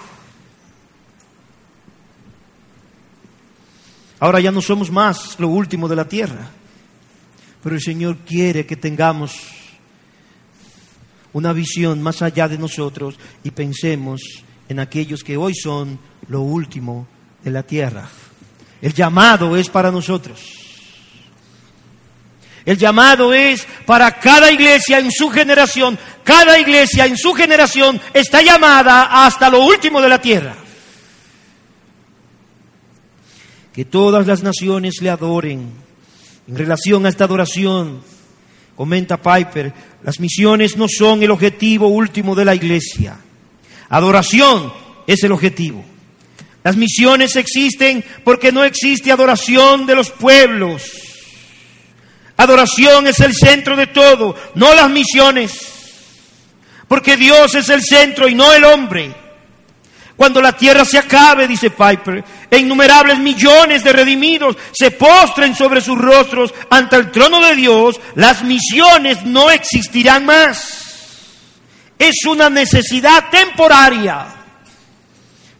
Ahora 4.19 4.39
ya 4.41 4.51
no 4.51 4.61
somos 4.61 4.91
más 4.91 5.39
lo 5.39 5.47
último 5.47 5.87
de 5.87 5.95
la 5.95 6.07
tierra, 6.07 6.49
pero 7.63 7.75
el 7.75 7.81
Señor 7.81 8.17
quiere 8.17 8.65
que 8.65 8.75
tengamos 8.75 9.31
una 11.31 11.53
visión 11.53 12.01
más 12.01 12.21
allá 12.21 12.47
de 12.47 12.57
nosotros 12.57 13.17
y 13.43 13.51
pensemos 13.51 14.21
en 14.67 14.79
aquellos 14.79 15.23
que 15.23 15.37
hoy 15.37 15.55
son 15.55 15.99
lo 16.27 16.41
último 16.41 17.07
de 17.43 17.51
la 17.51 17.63
tierra. 17.63 18.09
El 18.81 18.93
llamado 18.93 19.57
es 19.57 19.69
para 19.69 19.91
nosotros. 19.91 20.39
El 22.65 22.77
llamado 22.77 23.33
es 23.33 23.65
para 23.85 24.19
cada 24.19 24.51
iglesia 24.51 24.99
en 24.99 25.11
su 25.11 25.29
generación. 25.29 25.97
Cada 26.23 26.59
iglesia 26.59 27.05
en 27.05 27.17
su 27.17 27.33
generación 27.33 27.99
está 28.13 28.41
llamada 28.41 29.25
hasta 29.25 29.49
lo 29.49 29.63
último 29.63 30.01
de 30.01 30.09
la 30.09 30.21
tierra. 30.21 30.55
que 33.79 33.85
todas 33.85 34.27
las 34.27 34.43
naciones 34.43 34.95
le 35.01 35.09
adoren. 35.09 35.71
En 36.49 36.57
relación 36.57 37.05
a 37.05 37.09
esta 37.09 37.23
adoración, 37.23 38.01
comenta 38.75 39.21
Piper, 39.21 39.71
las 40.03 40.19
misiones 40.19 40.75
no 40.75 40.87
son 40.89 41.23
el 41.23 41.31
objetivo 41.31 41.87
último 41.87 42.35
de 42.35 42.43
la 42.43 42.55
iglesia. 42.55 43.17
Adoración 43.87 44.73
es 45.07 45.23
el 45.23 45.31
objetivo. 45.31 45.81
Las 46.69 46.77
misiones 46.77 47.35
existen 47.35 48.05
porque 48.23 48.51
no 48.51 48.63
existe 48.63 49.11
adoración 49.11 49.87
de 49.87 49.95
los 49.95 50.11
pueblos. 50.11 50.83
Adoración 52.37 53.07
es 53.07 53.19
el 53.21 53.33
centro 53.33 53.75
de 53.75 53.87
todo, 53.87 54.35
no 54.53 54.75
las 54.75 54.87
misiones. 54.87 55.51
Porque 56.87 57.17
Dios 57.17 57.55
es 57.55 57.69
el 57.69 57.81
centro 57.81 58.27
y 58.27 58.35
no 58.35 58.53
el 58.53 58.65
hombre. 58.65 59.11
Cuando 60.15 60.43
la 60.43 60.51
tierra 60.51 60.85
se 60.85 60.99
acabe, 60.99 61.47
dice 61.47 61.71
Piper, 61.71 62.23
e 62.51 62.59
innumerables 62.59 63.17
millones 63.17 63.83
de 63.83 63.91
redimidos 63.91 64.55
se 64.71 64.91
postren 64.91 65.55
sobre 65.55 65.81
sus 65.81 65.97
rostros 65.97 66.53
ante 66.69 66.97
el 66.97 67.09
trono 67.09 67.41
de 67.41 67.55
Dios, 67.55 67.99
las 68.13 68.43
misiones 68.43 69.25
no 69.25 69.49
existirán 69.49 70.23
más. 70.23 70.85
Es 71.97 72.27
una 72.27 72.47
necesidad 72.47 73.31
temporaria, 73.31 74.35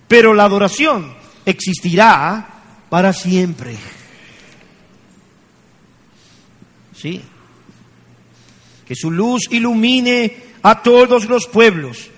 pero 0.09 0.33
la 0.33 0.43
adoración 0.43 1.15
existirá 1.45 2.45
para 2.89 3.13
siempre. 3.13 3.77
Sí. 6.97 7.21
Que 8.85 8.95
su 8.95 9.11
luz 9.11 9.43
ilumine 9.51 10.35
a 10.63 10.81
todos 10.81 11.29
los 11.29 11.45
pueblos 11.47 12.09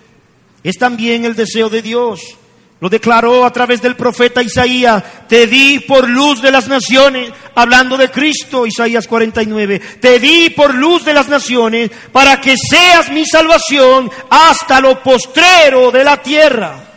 es 0.63 0.77
también 0.77 1.25
el 1.25 1.36
deseo 1.36 1.69
de 1.69 1.82
Dios. 1.82 2.38
Lo 2.80 2.89
declaró 2.89 3.45
a 3.45 3.51
través 3.51 3.82
del 3.82 3.95
profeta 3.95 4.41
Isaías. 4.41 5.04
Te 5.27 5.45
di 5.45 5.80
por 5.80 6.10
luz 6.10 6.41
de 6.41 6.49
las 6.49 6.67
naciones, 6.67 7.32
hablando 7.54 7.97
de 7.97 8.10
Cristo, 8.10 8.65
Isaías 8.65 9.06
49. 9.06 9.80
Te 9.99 10.17
di 10.17 10.49
por 10.49 10.73
luz 10.73 11.04
de 11.04 11.13
las 11.13 11.27
naciones 11.27 11.91
para 12.13 12.39
que 12.39 12.56
seas 12.58 13.12
mi 13.12 13.25
salvación 13.25 14.10
hasta 14.30 14.80
lo 14.80 15.04
postrero 15.04 15.91
de 15.91 16.04
la 16.06 16.23
tierra. 16.23 16.90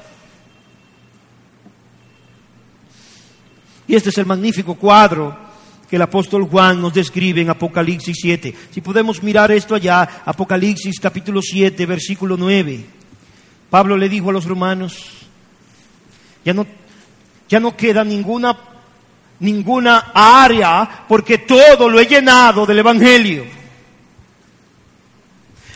Y 3.86 3.94
este 3.94 4.10
es 4.10 4.18
el 4.18 4.26
magnífico 4.26 4.74
cuadro 4.74 5.36
que 5.88 5.96
el 5.96 6.02
apóstol 6.02 6.48
Juan 6.48 6.80
nos 6.80 6.94
describe 6.94 7.42
en 7.42 7.50
Apocalipsis 7.50 8.16
7. 8.20 8.54
Si 8.72 8.80
podemos 8.80 9.22
mirar 9.22 9.52
esto 9.52 9.74
allá, 9.74 10.22
Apocalipsis 10.24 10.98
capítulo 10.98 11.42
7, 11.42 11.84
versículo 11.86 12.36
9. 12.36 12.84
Pablo 13.68 13.96
le 13.96 14.08
dijo 14.08 14.30
a 14.30 14.32
los 14.32 14.46
romanos, 14.46 15.10
ya 16.44 16.54
no, 16.54 16.66
ya 17.48 17.60
no 17.60 17.76
queda 17.76 18.04
ninguna, 18.04 18.56
ninguna 19.40 20.12
área 20.14 21.04
porque 21.08 21.38
todo 21.38 21.88
lo 21.88 22.00
he 22.00 22.06
llenado 22.06 22.64
del 22.64 22.78
Evangelio. 22.78 23.44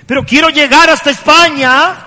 Pero 0.07 0.25
quiero 0.25 0.49
llegar 0.49 0.89
hasta 0.89 1.11
España 1.11 2.07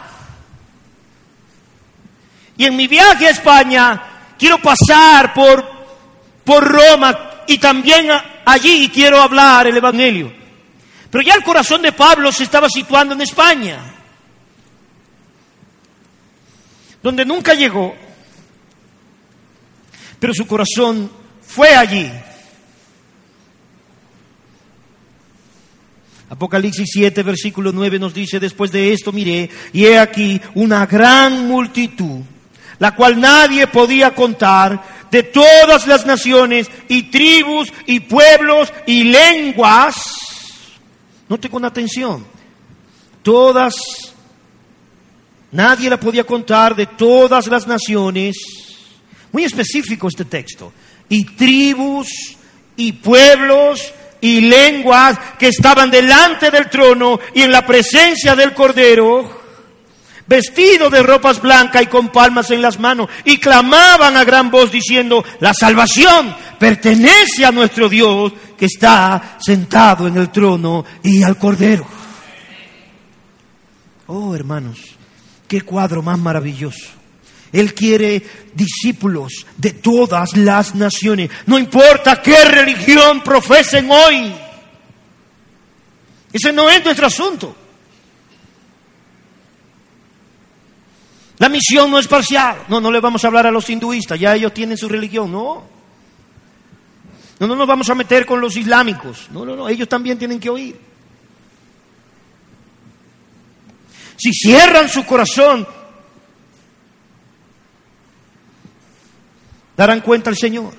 y 2.57 2.65
en 2.65 2.75
mi 2.75 2.87
viaje 2.87 3.27
a 3.27 3.31
España 3.31 4.03
quiero 4.37 4.59
pasar 4.59 5.33
por, 5.33 5.80
por 6.43 6.63
Roma 6.63 7.43
y 7.47 7.57
también 7.57 8.07
allí 8.45 8.89
quiero 8.93 9.21
hablar 9.21 9.67
el 9.67 9.77
Evangelio. 9.77 10.31
Pero 11.09 11.23
ya 11.23 11.35
el 11.35 11.43
corazón 11.43 11.81
de 11.81 11.91
Pablo 11.91 12.31
se 12.31 12.43
estaba 12.43 12.69
situando 12.69 13.13
en 13.13 13.21
España. 13.21 13.91
donde 17.01 17.25
nunca 17.25 17.53
llegó, 17.53 17.95
pero 20.19 20.33
su 20.33 20.45
corazón 20.45 21.11
fue 21.41 21.75
allí. 21.75 22.09
Apocalipsis 26.29 26.89
7, 26.93 27.23
versículo 27.23 27.71
9 27.73 27.99
nos 27.99 28.13
dice, 28.13 28.39
después 28.39 28.71
de 28.71 28.93
esto 28.93 29.11
miré, 29.11 29.49
y 29.73 29.85
he 29.85 29.99
aquí 29.99 30.39
una 30.55 30.85
gran 30.85 31.47
multitud, 31.47 32.21
la 32.79 32.95
cual 32.95 33.19
nadie 33.19 33.67
podía 33.67 34.13
contar, 34.15 35.00
de 35.11 35.23
todas 35.23 35.85
las 35.85 36.05
naciones 36.05 36.69
y 36.87 37.03
tribus 37.03 37.71
y 37.85 37.99
pueblos 37.99 38.73
y 38.87 39.03
lenguas. 39.03 39.95
Note 41.29 41.49
con 41.49 41.63
atención, 41.65 42.25
todas 43.21 43.75
Nadie 45.51 45.89
la 45.89 45.99
podía 45.99 46.23
contar 46.23 46.75
de 46.75 46.85
todas 46.85 47.47
las 47.47 47.67
naciones. 47.67 48.37
Muy 49.31 49.43
específico 49.43 50.07
este 50.07 50.25
texto. 50.25 50.71
Y 51.09 51.25
tribus 51.25 52.37
y 52.77 52.93
pueblos 52.93 53.93
y 54.21 54.41
lenguas 54.41 55.19
que 55.37 55.49
estaban 55.49 55.91
delante 55.91 56.51
del 56.51 56.69
trono 56.69 57.19
y 57.33 57.41
en 57.41 57.51
la 57.51 57.65
presencia 57.65 58.35
del 58.35 58.53
Cordero, 58.53 59.40
vestidos 60.31 60.89
de 60.89 61.03
ropas 61.03 61.41
blancas 61.41 61.83
y 61.83 61.87
con 61.87 62.07
palmas 62.07 62.49
en 62.51 62.61
las 62.61 62.79
manos, 62.79 63.09
y 63.25 63.37
clamaban 63.37 64.15
a 64.15 64.23
gran 64.23 64.49
voz 64.49 64.71
diciendo, 64.71 65.23
la 65.41 65.53
salvación 65.53 66.33
pertenece 66.57 67.45
a 67.45 67.51
nuestro 67.51 67.89
Dios 67.89 68.31
que 68.57 68.65
está 68.65 69.37
sentado 69.39 70.07
en 70.07 70.15
el 70.15 70.29
trono 70.29 70.85
y 71.03 71.21
al 71.21 71.37
Cordero. 71.37 71.85
Oh, 74.07 74.33
hermanos, 74.33 74.77
Qué 75.51 75.63
cuadro 75.63 76.01
más 76.01 76.17
maravilloso. 76.17 76.87
Él 77.51 77.73
quiere 77.73 78.25
discípulos 78.53 79.45
de 79.57 79.71
todas 79.71 80.37
las 80.37 80.75
naciones. 80.75 81.29
No 81.45 81.59
importa 81.59 82.21
qué 82.21 82.45
religión 82.45 83.21
profesen 83.21 83.91
hoy. 83.91 84.33
Ese 86.31 86.53
no 86.53 86.69
es 86.69 86.81
nuestro 86.85 87.07
asunto. 87.07 87.53
La 91.41 91.49
misión 91.49 91.89
no 91.89 91.97
es 91.97 92.07
parcial. 92.07 92.65
No, 92.67 92.79
no 92.79 92.91
le 92.91 92.99
vamos 92.99 93.23
a 93.23 93.27
hablar 93.27 93.47
a 93.47 93.51
los 93.51 93.67
hinduistas. 93.67 94.19
Ya 94.19 94.35
ellos 94.35 94.53
tienen 94.53 94.77
su 94.77 94.87
religión. 94.87 95.31
No. 95.31 95.63
No, 97.39 97.47
no 97.47 97.55
nos 97.55 97.65
vamos 97.65 97.89
a 97.89 97.95
meter 97.95 98.27
con 98.27 98.39
los 98.39 98.55
islámicos. 98.55 99.27
No, 99.31 99.43
no, 99.43 99.55
no. 99.55 99.67
Ellos 99.67 99.89
también 99.89 100.19
tienen 100.19 100.39
que 100.39 100.51
oír. 100.51 100.79
si 104.17 104.31
cierran 104.33 104.87
su 104.87 105.03
corazón, 105.03 105.67
darán 109.75 110.01
cuenta 110.01 110.29
al 110.29 110.37
Señor. 110.37 110.75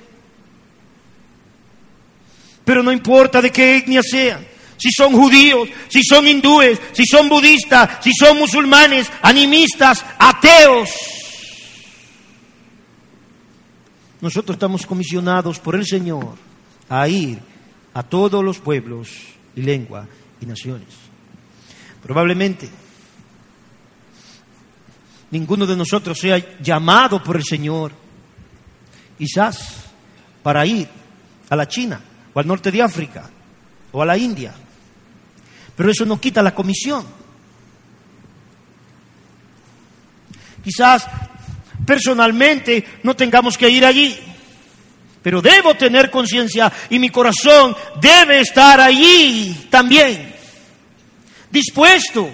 Pero 2.64 2.84
no 2.84 2.92
importa 2.92 3.42
de 3.42 3.50
qué 3.50 3.78
etnia 3.78 4.00
sean, 4.00 4.46
si 4.82 4.90
son 4.90 5.12
judíos, 5.12 5.68
si 5.88 6.02
son 6.02 6.26
hindúes, 6.26 6.80
si 6.92 7.04
son 7.06 7.28
budistas, 7.28 8.02
si 8.02 8.10
son 8.12 8.36
musulmanes, 8.36 9.08
animistas, 9.22 10.04
ateos. 10.18 10.90
Nosotros 14.20 14.56
estamos 14.56 14.84
comisionados 14.84 15.60
por 15.60 15.76
el 15.76 15.86
Señor 15.86 16.34
a 16.88 17.08
ir 17.08 17.38
a 17.94 18.02
todos 18.02 18.42
los 18.42 18.58
pueblos 18.58 19.08
y 19.54 19.62
lengua 19.62 20.08
y 20.40 20.46
naciones. 20.46 20.88
Probablemente 22.02 22.68
ninguno 25.30 25.64
de 25.64 25.76
nosotros 25.76 26.18
sea 26.18 26.58
llamado 26.60 27.22
por 27.22 27.36
el 27.36 27.44
Señor, 27.44 27.92
quizás 29.16 29.84
para 30.42 30.66
ir 30.66 30.88
a 31.50 31.54
la 31.54 31.68
China 31.68 32.00
o 32.34 32.40
al 32.40 32.48
norte 32.48 32.72
de 32.72 32.82
África 32.82 33.30
o 33.92 34.02
a 34.02 34.06
la 34.06 34.18
India. 34.18 34.52
Pero 35.76 35.90
eso 35.90 36.04
no 36.04 36.20
quita 36.20 36.42
la 36.42 36.54
comisión. 36.54 37.04
Quizás 40.62 41.06
personalmente 41.84 42.84
no 43.02 43.16
tengamos 43.16 43.58
que 43.58 43.68
ir 43.68 43.84
allí, 43.84 44.16
pero 45.22 45.42
debo 45.42 45.74
tener 45.74 46.10
conciencia 46.10 46.72
y 46.90 46.98
mi 46.98 47.10
corazón 47.10 47.74
debe 48.00 48.40
estar 48.40 48.80
allí 48.80 49.66
también, 49.70 50.34
dispuesto, 51.50 52.30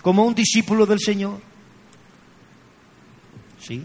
como 0.00 0.24
un 0.24 0.34
discípulo 0.34 0.86
del 0.86 1.00
Señor. 1.00 1.40
¿Sí? 3.60 3.84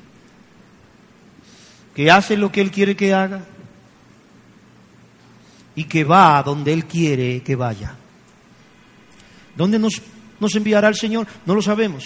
Que 1.96 2.12
hace 2.12 2.38
lo 2.38 2.52
que 2.52 2.62
Él 2.62 2.72
quiere 2.72 2.96
que 2.96 3.14
haga 3.14 3.44
y 5.82 5.86
que 5.86 6.04
va 6.04 6.38
a 6.38 6.44
donde 6.44 6.72
Él 6.72 6.86
quiere 6.86 7.42
que 7.42 7.56
vaya. 7.56 7.96
¿Dónde 9.56 9.80
nos, 9.80 10.00
nos 10.40 10.56
enviará 10.56 10.88
el 10.88 10.96
Señor? 10.96 11.26
No 11.44 11.56
lo 11.56 11.62
sabemos. 11.62 12.06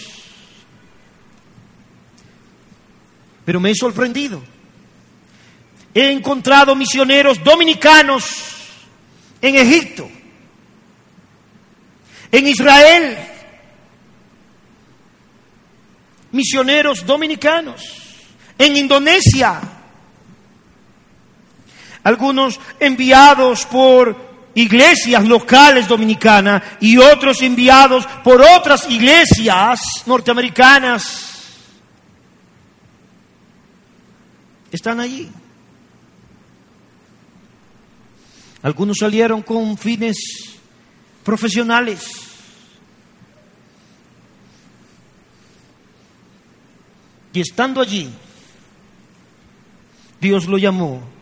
Pero 3.44 3.60
me 3.60 3.72
he 3.72 3.76
sorprendido. 3.76 4.42
He 5.94 6.10
encontrado 6.10 6.74
misioneros 6.74 7.44
dominicanos 7.44 8.24
en 9.42 9.56
Egipto, 9.56 10.10
en 12.32 12.48
Israel, 12.48 13.18
misioneros 16.32 17.06
dominicanos, 17.06 17.82
en 18.58 18.78
Indonesia, 18.78 19.75
algunos 22.06 22.60
enviados 22.80 23.66
por 23.66 24.16
iglesias 24.54 25.26
locales 25.26 25.88
dominicanas 25.88 26.62
y 26.80 26.98
otros 26.98 27.42
enviados 27.42 28.06
por 28.24 28.42
otras 28.42 28.88
iglesias 28.90 29.82
norteamericanas. 30.06 31.34
Están 34.72 35.00
allí. 35.00 35.32
Algunos 38.62 38.98
salieron 39.00 39.42
con 39.42 39.76
fines 39.76 40.18
profesionales. 41.24 42.04
Y 47.34 47.40
estando 47.42 47.82
allí, 47.82 48.14
Dios 50.22 50.46
lo 50.46 50.60
llamó 50.60 51.15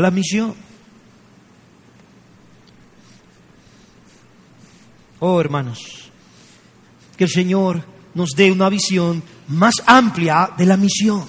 la 0.00 0.10
misión. 0.10 0.54
Oh, 5.20 5.40
hermanos, 5.40 6.10
que 7.16 7.24
el 7.24 7.30
Señor 7.30 7.84
nos 8.14 8.30
dé 8.30 8.50
una 8.50 8.68
visión 8.68 9.22
más 9.48 9.74
amplia 9.86 10.50
de 10.56 10.66
la 10.66 10.76
misión. 10.76 11.26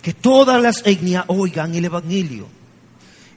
Que 0.00 0.14
todas 0.14 0.62
las 0.62 0.86
etnias 0.86 1.24
oigan 1.28 1.74
el 1.74 1.84
Evangelio. 1.84 2.48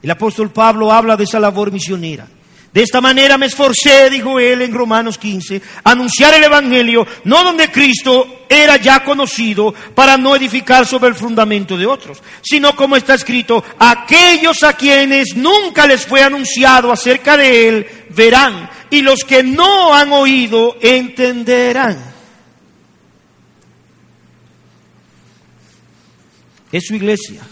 El 0.02 0.10
apóstol 0.10 0.50
Pablo 0.50 0.92
habla 0.92 1.16
de 1.16 1.24
esa 1.24 1.40
labor 1.40 1.70
misionera. 1.70 2.26
De 2.72 2.82
esta 2.82 3.00
manera 3.00 3.36
me 3.36 3.46
esforcé, 3.46 4.08
dijo 4.10 4.38
él 4.38 4.62
en 4.62 4.72
Romanos 4.72 5.18
15, 5.18 5.60
a 5.82 5.90
anunciar 5.90 6.34
el 6.34 6.44
Evangelio, 6.44 7.04
no 7.24 7.42
donde 7.42 7.70
Cristo 7.72 8.44
era 8.48 8.76
ya 8.76 9.02
conocido, 9.02 9.74
para 9.94 10.16
no 10.16 10.36
edificar 10.36 10.86
sobre 10.86 11.08
el 11.08 11.16
fundamento 11.16 11.76
de 11.76 11.86
otros, 11.86 12.22
sino 12.42 12.76
como 12.76 12.94
está 12.94 13.14
escrito, 13.14 13.64
aquellos 13.76 14.62
a 14.62 14.74
quienes 14.74 15.34
nunca 15.34 15.84
les 15.88 16.06
fue 16.06 16.22
anunciado 16.22 16.92
acerca 16.92 17.36
de 17.36 17.68
él, 17.68 17.86
verán, 18.10 18.70
y 18.88 19.02
los 19.02 19.24
que 19.24 19.42
no 19.42 19.92
han 19.92 20.12
oído, 20.12 20.76
entenderán. 20.80 21.98
Es 26.70 26.84
su 26.86 26.94
iglesia. 26.94 27.42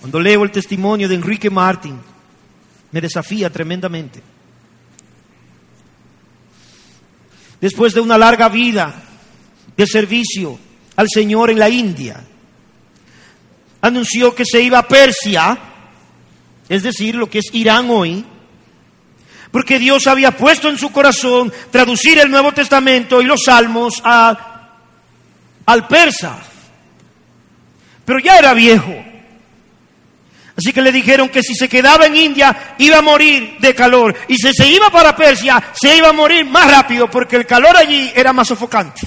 Cuando 0.00 0.20
leo 0.20 0.44
el 0.44 0.50
testimonio 0.50 1.08
de 1.08 1.14
Enrique 1.14 1.48
Martín, 1.48 1.98
me 2.90 3.00
desafía 3.00 3.50
tremendamente. 3.50 4.22
Después 7.60 7.92
de 7.94 8.00
una 8.00 8.16
larga 8.16 8.48
vida 8.48 9.02
de 9.76 9.86
servicio 9.86 10.58
al 10.96 11.08
Señor 11.08 11.50
en 11.50 11.58
la 11.58 11.68
India, 11.68 12.24
anunció 13.80 14.34
que 14.34 14.44
se 14.44 14.60
iba 14.60 14.78
a 14.78 14.88
Persia, 14.88 15.58
es 16.68 16.82
decir, 16.82 17.14
lo 17.14 17.28
que 17.28 17.38
es 17.38 17.52
Irán 17.52 17.88
hoy, 17.90 18.24
porque 19.50 19.78
Dios 19.78 20.06
había 20.06 20.36
puesto 20.36 20.68
en 20.68 20.78
su 20.78 20.90
corazón 20.92 21.52
traducir 21.70 22.18
el 22.18 22.30
Nuevo 22.30 22.52
Testamento 22.52 23.20
y 23.20 23.24
los 23.24 23.44
Salmos 23.44 24.02
al 24.04 25.88
persa. 25.88 26.38
Pero 28.04 28.18
ya 28.20 28.38
era 28.38 28.54
viejo. 28.54 28.94
Así 30.58 30.72
que 30.72 30.82
le 30.82 30.90
dijeron 30.90 31.28
que 31.28 31.40
si 31.40 31.54
se 31.54 31.68
quedaba 31.68 32.06
en 32.06 32.16
India 32.16 32.74
iba 32.78 32.98
a 32.98 33.02
morir 33.02 33.58
de 33.60 33.76
calor. 33.76 34.16
Y 34.26 34.34
si 34.34 34.52
se 34.52 34.66
iba 34.66 34.90
para 34.90 35.14
Persia 35.14 35.62
se 35.72 35.96
iba 35.96 36.08
a 36.08 36.12
morir 36.12 36.44
más 36.46 36.68
rápido 36.68 37.08
porque 37.08 37.36
el 37.36 37.46
calor 37.46 37.76
allí 37.76 38.10
era 38.12 38.32
más 38.32 38.48
sofocante. 38.48 39.06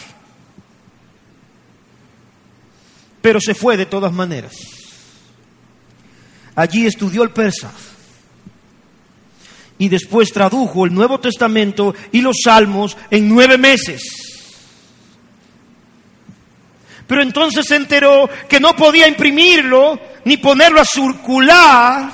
Pero 3.21 3.41
se 3.41 3.53
fue 3.53 3.75
de 3.75 3.85
todas 3.85 4.13
maneras. 4.13 4.53
Allí 6.55 6.85
estudió 6.85 7.21
el 7.21 7.31
persa. 7.31 7.69
Y 9.77 9.89
después 9.89 10.31
tradujo 10.31 10.85
el 10.85 10.93
Nuevo 10.93 11.19
Testamento 11.19 11.93
y 12.13 12.21
los 12.21 12.37
Salmos 12.45 12.95
en 13.09 13.27
nueve 13.27 13.57
meses. 13.57 14.20
Pero 17.11 17.23
entonces 17.23 17.65
se 17.67 17.75
enteró 17.75 18.29
que 18.47 18.61
no 18.61 18.73
podía 18.73 19.05
imprimirlo 19.05 19.99
ni 20.23 20.37
ponerlo 20.37 20.79
a 20.79 20.85
circular 20.85 22.09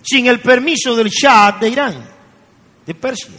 sin 0.00 0.28
el 0.28 0.38
permiso 0.38 0.94
del 0.94 1.08
Shah 1.08 1.58
de 1.58 1.68
Irán, 1.68 2.08
de 2.86 2.94
Persia. 2.94 3.34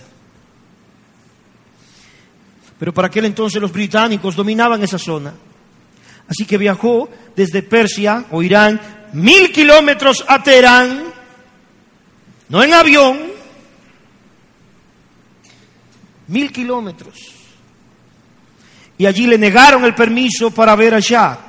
Pero 2.78 2.94
para 2.94 3.08
aquel 3.08 3.24
entonces 3.24 3.62
los 3.62 3.72
británicos 3.72 4.36
dominaban 4.36 4.84
esa 4.84 5.00
zona. 5.00 5.34
Así 6.28 6.44
que 6.46 6.58
viajó 6.58 7.10
desde 7.38 7.64
Persia 7.64 8.26
o 8.30 8.44
Irán 8.44 8.82
mil 9.14 9.54
kilómetros 9.54 10.26
a 10.28 10.44
Teherán, 10.44 11.06
no 12.50 12.62
en 12.62 12.74
avión, 12.74 13.18
mil 16.28 16.52
kilómetros 16.52 17.39
y 19.00 19.06
allí 19.06 19.26
le 19.26 19.38
negaron 19.38 19.86
el 19.86 19.96
permiso 19.96 20.52
para 20.52 20.76
ver 20.76 20.94
a 20.94 21.00
Shah. 21.00 21.40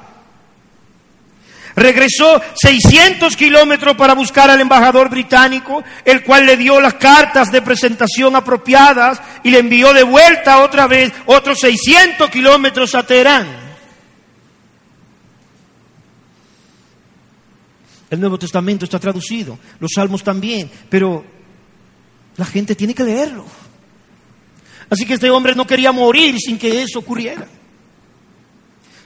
Regresó 1.75 2.41
600 2.55 3.37
kilómetros 3.37 3.97
para 3.97 4.15
buscar 4.15 4.49
al 4.49 4.61
embajador 4.61 5.11
británico, 5.11 5.83
el 6.05 6.23
cual 6.23 6.47
le 6.47 6.57
dio 6.57 6.81
las 6.81 6.95
cartas 6.95 7.51
de 7.51 7.61
presentación 7.61 8.37
apropiadas 8.37 9.21
y 9.43 9.51
le 9.51 9.59
envió 9.59 9.93
de 9.93 10.05
vuelta 10.05 10.63
otra 10.63 10.87
vez 10.87 11.13
otros 11.27 11.59
600 11.59 12.31
kilómetros 12.31 12.95
a 12.95 13.03
Teherán. 13.03 13.49
El 18.11 18.21
Nuevo 18.21 18.39
Testamento 18.39 18.85
está 18.85 19.01
traducido, 19.01 19.59
los 19.81 19.91
salmos 19.93 20.23
también, 20.23 20.71
pero 20.89 21.25
la 22.37 22.45
gente 22.45 22.77
tiene 22.77 22.95
que 22.95 23.03
leerlo. 23.03 23.45
Así 24.91 25.07
que 25.07 25.15
este 25.15 25.31
hombre 25.31 25.55
no 25.55 25.67
quería 25.67 25.93
morir 25.93 26.37
sin 26.39 26.59
que 26.59 26.83
eso 26.83 26.99
ocurriera. 26.99 27.47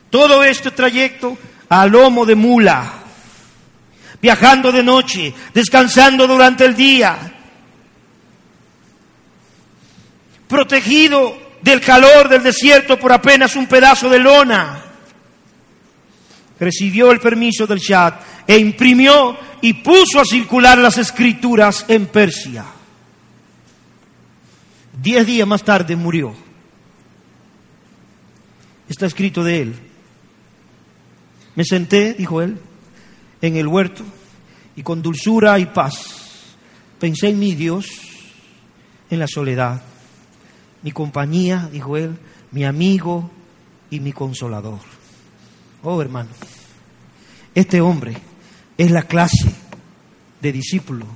Todo 0.09 0.43
este 0.43 0.71
trayecto 0.71 1.37
a 1.69 1.87
lomo 1.87 2.25
de 2.25 2.35
mula, 2.35 2.91
viajando 4.21 4.73
de 4.73 4.83
noche, 4.83 5.35
descansando 5.53 6.27
durante 6.27 6.65
el 6.65 6.75
día, 6.75 7.35
protegido 10.49 11.37
del 11.61 11.81
calor 11.81 12.29
del 12.29 12.43
desierto 12.43 12.99
por 12.99 13.13
apenas 13.13 13.55
un 13.55 13.67
pedazo 13.67 14.09
de 14.09 14.19
lona. 14.19 14.83
Recibió 16.59 17.11
el 17.11 17.21
permiso 17.21 17.67
del 17.67 17.79
Shah 17.79 18.21
e 18.47 18.57
imprimió 18.57 19.37
y 19.61 19.75
puso 19.75 20.21
a 20.21 20.25
circular 20.25 20.79
las 20.79 20.97
escrituras 20.97 21.85
en 21.89 22.07
Persia. 22.07 22.65
Diez 25.05 25.27
días 25.27 25.47
más 25.47 25.63
tarde 25.63 25.97
murió. 25.97 26.33
Está 28.89 29.05
escrito 29.05 29.45
de 29.45 29.61
él. 29.61 29.75
Me 31.55 31.63
senté, 31.63 32.15
dijo 32.15 32.41
él, 32.41 32.59
en 33.43 33.57
el 33.57 33.69
huerto 33.69 34.03
y 34.75 34.83
con 34.83 35.03
dulzura 35.03 35.59
y 35.59 35.67
paz 35.67 36.57
pensé 36.99 37.29
en 37.29 37.39
mi 37.39 37.55
Dios 37.55 37.87
en 39.11 39.19
la 39.19 39.27
soledad 39.29 39.83
mi 40.83 40.91
compañía, 40.91 41.69
dijo 41.71 41.99
él, 41.99 42.17
mi 42.51 42.65
amigo 42.65 43.31
y 43.91 44.01
mi 44.01 44.13
consolador. 44.13 44.81
Oh, 45.83 46.01
hermano, 46.01 46.31
este 47.55 47.83
hombre 47.83 48.17
es 48.79 48.91
la 48.91 49.03
clase 49.03 49.55
de 50.41 50.51
discípulo 50.51 51.07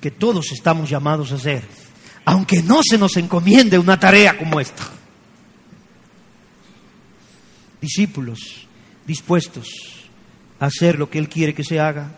que 0.00 0.12
todos 0.12 0.52
estamos 0.52 0.88
llamados 0.88 1.32
a 1.32 1.38
ser, 1.38 1.64
aunque 2.24 2.62
no 2.62 2.80
se 2.82 2.98
nos 2.98 3.16
encomiende 3.16 3.78
una 3.78 3.98
tarea 3.98 4.36
como 4.38 4.60
esta. 4.60 4.88
Discípulos 7.80 8.66
dispuestos 9.06 9.68
a 10.60 10.66
hacer 10.66 10.98
lo 10.98 11.10
que 11.10 11.18
Él 11.18 11.28
quiere 11.28 11.54
que 11.54 11.64
se 11.64 11.80
haga 11.80 12.16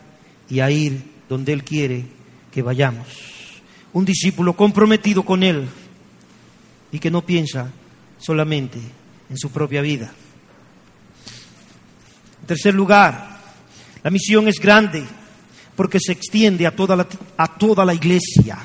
y 0.48 0.60
a 0.60 0.70
ir 0.70 1.02
donde 1.28 1.52
Él 1.52 1.64
quiere 1.64 2.04
que 2.52 2.62
vayamos. 2.62 3.06
Un 3.92 4.04
discípulo 4.04 4.54
comprometido 4.54 5.24
con 5.24 5.42
Él 5.42 5.66
y 6.92 6.98
que 6.98 7.10
no 7.10 7.24
piensa 7.24 7.70
solamente 8.18 8.78
en 9.30 9.38
su 9.38 9.50
propia 9.50 9.80
vida. 9.82 10.12
En 12.42 12.46
tercer 12.46 12.74
lugar, 12.74 13.40
la 14.02 14.10
misión 14.10 14.48
es 14.48 14.60
grande 14.60 15.04
porque 15.74 15.98
se 15.98 16.12
extiende 16.12 16.66
a 16.66 16.76
toda 16.76 16.94
la, 16.94 17.06
a 17.36 17.56
toda 17.56 17.84
la 17.84 17.94
iglesia. 17.94 18.58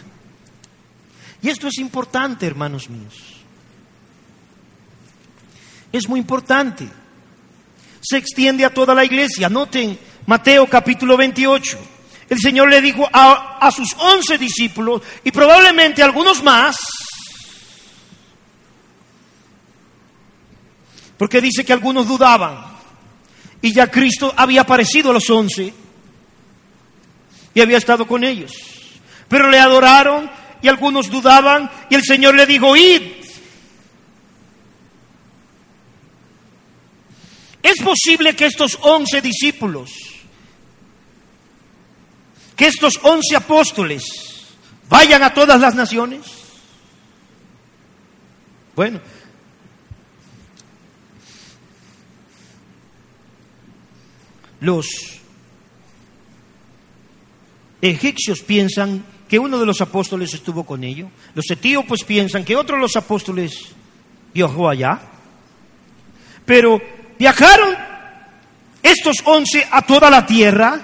Y 1.42 1.50
esto 1.50 1.68
es 1.68 1.78
importante, 1.78 2.46
hermanos 2.46 2.90
míos. 2.90 3.16
Es 5.92 6.08
muy 6.08 6.20
importante. 6.20 6.88
Se 8.02 8.18
extiende 8.18 8.66
a 8.66 8.74
toda 8.74 8.94
la 8.94 9.06
iglesia. 9.06 9.50
Noten 9.50 9.98
Mateo 10.26 10.68
capítulo 10.68 11.18
28. 11.18 11.78
El 12.30 12.40
Señor 12.40 12.70
le 12.70 12.82
dijo 12.82 13.08
a, 13.12 13.58
a 13.60 13.72
sus 13.72 13.96
once 13.98 14.38
discípulos 14.38 15.02
y 15.24 15.32
probablemente 15.32 16.04
algunos 16.04 16.44
más, 16.44 16.78
Porque 21.20 21.42
dice 21.42 21.66
que 21.66 21.74
algunos 21.74 22.08
dudaban. 22.08 22.58
Y 23.62 23.74
ya 23.74 23.92
Cristo 23.92 24.34
había 24.38 24.62
aparecido 24.62 25.12
a 25.12 25.14
los 25.14 25.30
once 25.30 25.74
y 27.54 27.60
había 27.60 27.78
estado 27.78 28.08
con 28.08 28.24
ellos. 28.24 28.54
Pero 29.28 29.50
le 29.50 29.60
adoraron 29.60 30.32
y 30.62 30.68
algunos 30.68 31.10
dudaban 31.10 31.70
y 31.90 31.96
el 31.96 32.04
Señor 32.04 32.36
le 32.36 32.46
dijo, 32.46 32.76
id. 32.76 33.02
¿Es 37.62 37.82
posible 37.84 38.36
que 38.36 38.46
estos 38.46 38.78
once 38.82 39.22
discípulos, 39.22 39.92
que 42.56 42.68
estos 42.68 43.00
once 43.04 43.36
apóstoles 43.36 44.04
vayan 44.90 45.24
a 45.24 45.34
todas 45.34 45.60
las 45.60 45.76
naciones? 45.76 46.22
Bueno, 48.76 49.00
Los 54.62 54.88
egipcios 57.82 58.42
piensan 58.42 59.06
que 59.30 59.38
uno 59.38 59.60
de 59.60 59.66
los 59.66 59.80
apóstoles 59.80 60.34
estuvo 60.34 60.66
con 60.66 60.84
ellos. 60.84 61.10
Los 61.36 61.46
etíopes 61.52 62.04
piensan 62.04 62.44
que 62.44 62.56
otro 62.56 62.76
de 62.76 62.82
los 62.82 62.96
apóstoles 62.96 63.70
viajó 64.34 64.68
allá. 64.68 65.00
Pero 66.46 66.82
viajaron 67.18 67.76
estos 68.82 69.18
once 69.24 69.66
a 69.70 69.84
toda 69.84 70.10
la 70.10 70.26
tierra. 70.26 70.82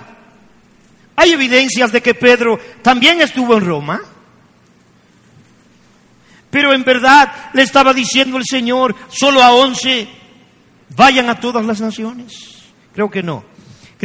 Hay 1.16 1.32
evidencias 1.32 1.92
de 1.92 2.02
que 2.02 2.14
Pedro 2.14 2.60
también 2.84 3.20
estuvo 3.20 3.58
en 3.58 3.66
Roma. 3.66 4.02
Pero 6.52 6.72
en 6.72 6.84
verdad 6.84 7.50
le 7.54 7.64
estaba 7.64 7.94
diciendo 7.96 8.38
el 8.38 8.46
Señor, 8.46 8.96
solo 9.10 9.42
a 9.42 9.54
once 9.54 10.08
vayan 10.96 11.30
a 11.30 11.40
todas 11.40 11.66
las 11.66 11.82
naciones. 11.82 12.64
Creo 12.94 13.10
que 13.10 13.24
no. 13.24 13.55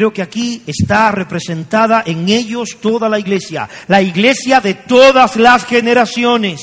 Creo 0.01 0.15
que 0.15 0.23
aquí 0.23 0.63
está 0.67 1.13
representada 1.13 2.03
en 2.07 2.27
ellos 2.27 2.79
toda 2.81 3.07
la 3.07 3.19
iglesia, 3.19 3.69
la 3.87 4.01
iglesia 4.01 4.59
de 4.59 4.73
todas 4.73 5.37
las 5.37 5.67
generaciones. 5.67 6.63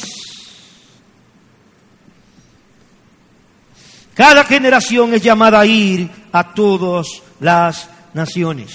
Cada 4.15 4.43
generación 4.43 5.13
es 5.13 5.21
llamada 5.21 5.59
a 5.59 5.67
ir 5.67 6.09
a 6.31 6.51
todas 6.55 7.05
las 7.39 7.87
naciones. 8.15 8.71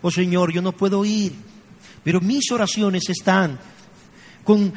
Oh 0.00 0.10
Señor, 0.10 0.52
yo 0.52 0.60
no 0.60 0.72
puedo 0.72 1.04
ir, 1.04 1.32
pero 2.02 2.20
mis 2.20 2.50
oraciones 2.50 3.08
están 3.08 3.60
con, 4.44 4.72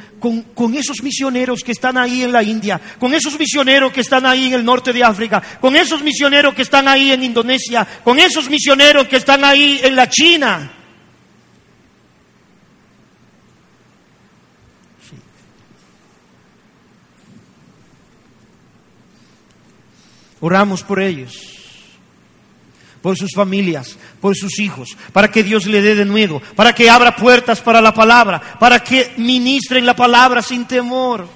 con, 0.54 0.74
esos 0.74 1.02
misioneros 1.02 1.62
que 1.62 1.72
están 1.72 1.98
ahí 1.98 2.22
en 2.22 2.32
la 2.32 2.42
India, 2.42 2.80
con 2.98 3.14
esos 3.14 3.38
misioneros 3.38 3.92
que 3.92 4.00
están 4.00 4.26
ahí 4.26 4.46
en 4.46 4.54
el 4.54 4.64
norte 4.64 4.92
de 4.92 5.02
África, 5.02 5.42
con 5.60 5.74
esos 5.76 6.02
misioneros 6.02 6.54
que 6.54 6.62
están 6.62 6.88
ahí 6.88 7.12
en 7.12 7.24
Indonesia, 7.24 7.86
con 8.04 8.18
esos 8.18 8.48
misioneros 8.48 9.08
que 9.08 9.16
están 9.16 9.44
ahí 9.44 9.80
en 9.82 9.96
la 9.96 10.08
China. 10.08 10.72
Oramos 20.40 20.82
por 20.82 21.00
ellos 21.00 21.55
por 23.06 23.16
sus 23.16 23.30
familias, 23.36 23.96
por 24.20 24.34
sus 24.34 24.58
hijos, 24.58 24.96
para 25.12 25.30
que 25.30 25.44
Dios 25.44 25.64
le 25.66 25.80
dé 25.80 25.94
de 25.94 26.04
nuevo, 26.04 26.42
para 26.56 26.74
que 26.74 26.90
abra 26.90 27.14
puertas 27.14 27.60
para 27.60 27.80
la 27.80 27.94
palabra, 27.94 28.58
para 28.58 28.80
que 28.80 29.14
ministren 29.16 29.86
la 29.86 29.94
palabra 29.94 30.42
sin 30.42 30.64
temor. 30.64 31.28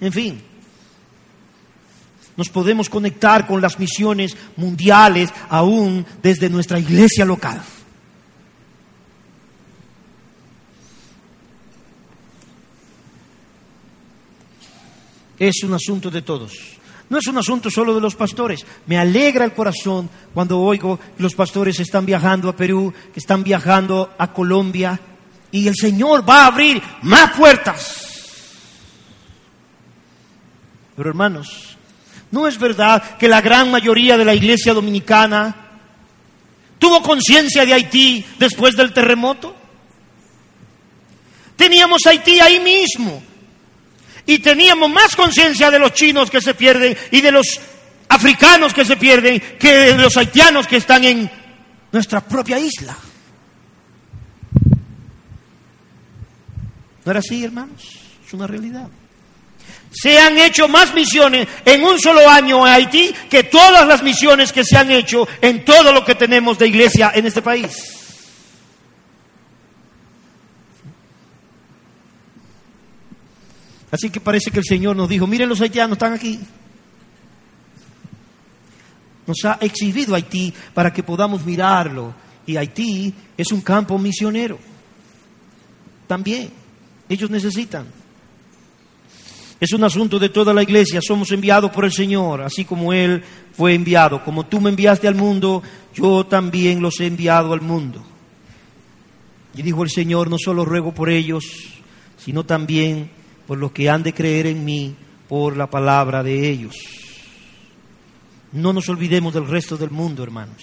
En 0.00 0.12
fin, 0.12 0.42
nos 2.36 2.48
podemos 2.48 2.90
conectar 2.90 3.46
con 3.46 3.60
las 3.60 3.78
misiones 3.78 4.36
mundiales 4.56 5.30
aún 5.48 6.04
desde 6.20 6.50
nuestra 6.50 6.80
iglesia 6.80 7.24
local. 7.24 7.62
Es 15.38 15.62
un 15.62 15.74
asunto 15.74 16.10
de 16.10 16.22
todos. 16.22 16.75
No 17.08 17.18
es 17.18 17.26
un 17.28 17.38
asunto 17.38 17.70
solo 17.70 17.94
de 17.94 18.00
los 18.00 18.16
pastores. 18.16 18.66
Me 18.86 18.98
alegra 18.98 19.44
el 19.44 19.52
corazón 19.52 20.10
cuando 20.34 20.60
oigo 20.60 20.98
que 20.98 21.22
los 21.22 21.34
pastores 21.34 21.78
están 21.78 22.04
viajando 22.04 22.48
a 22.48 22.56
Perú, 22.56 22.92
que 23.12 23.20
están 23.20 23.44
viajando 23.44 24.14
a 24.18 24.32
Colombia, 24.32 24.98
y 25.52 25.68
el 25.68 25.74
Señor 25.76 26.28
va 26.28 26.42
a 26.42 26.46
abrir 26.48 26.82
más 27.02 27.32
puertas. 27.32 28.06
Pero 30.96 31.08
hermanos, 31.08 31.76
¿no 32.32 32.48
es 32.48 32.58
verdad 32.58 33.16
que 33.16 33.28
la 33.28 33.40
gran 33.40 33.70
mayoría 33.70 34.18
de 34.18 34.24
la 34.24 34.34
iglesia 34.34 34.74
dominicana 34.74 35.54
tuvo 36.78 37.02
conciencia 37.02 37.64
de 37.64 37.72
Haití 37.72 38.24
después 38.38 38.74
del 38.76 38.92
terremoto? 38.92 39.54
Teníamos 41.54 42.04
Haití 42.06 42.40
ahí 42.40 42.58
mismo 42.58 43.22
y 44.26 44.40
teníamos 44.40 44.90
más 44.90 45.14
conciencia 45.14 45.70
de 45.70 45.78
los 45.78 45.92
chinos 45.92 46.30
que 46.30 46.40
se 46.40 46.54
pierden 46.54 46.96
y 47.10 47.20
de 47.20 47.30
los 47.30 47.60
africanos 48.08 48.74
que 48.74 48.84
se 48.84 48.96
pierden 48.96 49.40
que 49.58 49.72
de 49.72 49.98
los 49.98 50.16
haitianos 50.16 50.66
que 50.66 50.76
están 50.76 51.04
en 51.04 51.30
nuestra 51.92 52.20
propia 52.20 52.58
isla. 52.58 52.96
¿No 57.04 57.12
era 57.12 57.20
así, 57.20 57.44
hermanos? 57.44 57.82
Es 58.26 58.32
una 58.34 58.48
realidad. 58.48 58.88
Se 59.92 60.18
han 60.18 60.36
hecho 60.36 60.68
más 60.68 60.92
misiones 60.92 61.46
en 61.64 61.84
un 61.84 62.00
solo 62.00 62.28
año 62.28 62.66
en 62.66 62.72
Haití 62.72 63.14
que 63.30 63.44
todas 63.44 63.86
las 63.86 64.02
misiones 64.02 64.52
que 64.52 64.64
se 64.64 64.76
han 64.76 64.90
hecho 64.90 65.26
en 65.40 65.64
todo 65.64 65.92
lo 65.92 66.04
que 66.04 66.16
tenemos 66.16 66.58
de 66.58 66.66
iglesia 66.66 67.12
en 67.14 67.26
este 67.26 67.42
país. 67.42 68.05
Así 73.90 74.10
que 74.10 74.20
parece 74.20 74.50
que 74.50 74.58
el 74.58 74.64
Señor 74.64 74.96
nos 74.96 75.08
dijo, 75.08 75.26
miren 75.26 75.48
los 75.48 75.60
haitianos 75.60 75.96
están 75.96 76.12
aquí. 76.12 76.40
Nos 79.26 79.44
ha 79.44 79.58
exhibido 79.60 80.14
Haití 80.14 80.52
para 80.72 80.92
que 80.92 81.02
podamos 81.02 81.44
mirarlo. 81.44 82.14
Y 82.46 82.56
Haití 82.56 83.12
es 83.36 83.50
un 83.52 83.60
campo 83.60 83.98
misionero. 83.98 84.58
También. 86.06 86.50
Ellos 87.08 87.30
necesitan. 87.30 87.86
Es 89.58 89.72
un 89.72 89.82
asunto 89.84 90.18
de 90.18 90.28
toda 90.28 90.52
la 90.52 90.62
iglesia. 90.62 91.00
Somos 91.00 91.30
enviados 91.32 91.70
por 91.70 91.84
el 91.84 91.92
Señor, 91.92 92.42
así 92.42 92.64
como 92.64 92.92
Él 92.92 93.22
fue 93.56 93.74
enviado. 93.74 94.22
Como 94.22 94.46
tú 94.46 94.60
me 94.60 94.70
enviaste 94.70 95.08
al 95.08 95.14
mundo, 95.14 95.62
yo 95.94 96.26
también 96.26 96.80
los 96.82 97.00
he 97.00 97.06
enviado 97.06 97.52
al 97.52 97.62
mundo. 97.62 98.04
Y 99.54 99.62
dijo 99.62 99.82
el 99.82 99.90
Señor, 99.90 100.28
no 100.28 100.36
solo 100.38 100.64
ruego 100.64 100.92
por 100.92 101.08
ellos, 101.08 101.44
sino 102.18 102.44
también 102.44 103.10
por 103.46 103.58
los 103.58 103.72
que 103.72 103.88
han 103.88 104.02
de 104.02 104.12
creer 104.12 104.46
en 104.46 104.64
mí 104.64 104.94
por 105.28 105.56
la 105.56 105.68
palabra 105.68 106.22
de 106.22 106.48
ellos. 106.48 106.76
No 108.52 108.72
nos 108.72 108.88
olvidemos 108.88 109.34
del 109.34 109.46
resto 109.46 109.76
del 109.76 109.90
mundo, 109.90 110.22
hermanos. 110.22 110.62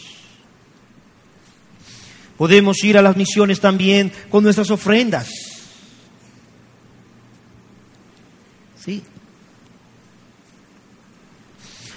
Podemos 2.38 2.84
ir 2.84 2.98
a 2.98 3.02
las 3.02 3.16
misiones 3.16 3.60
también 3.60 4.12
con 4.30 4.44
nuestras 4.44 4.72
ofrendas. 4.72 5.30
Sí. 8.84 9.02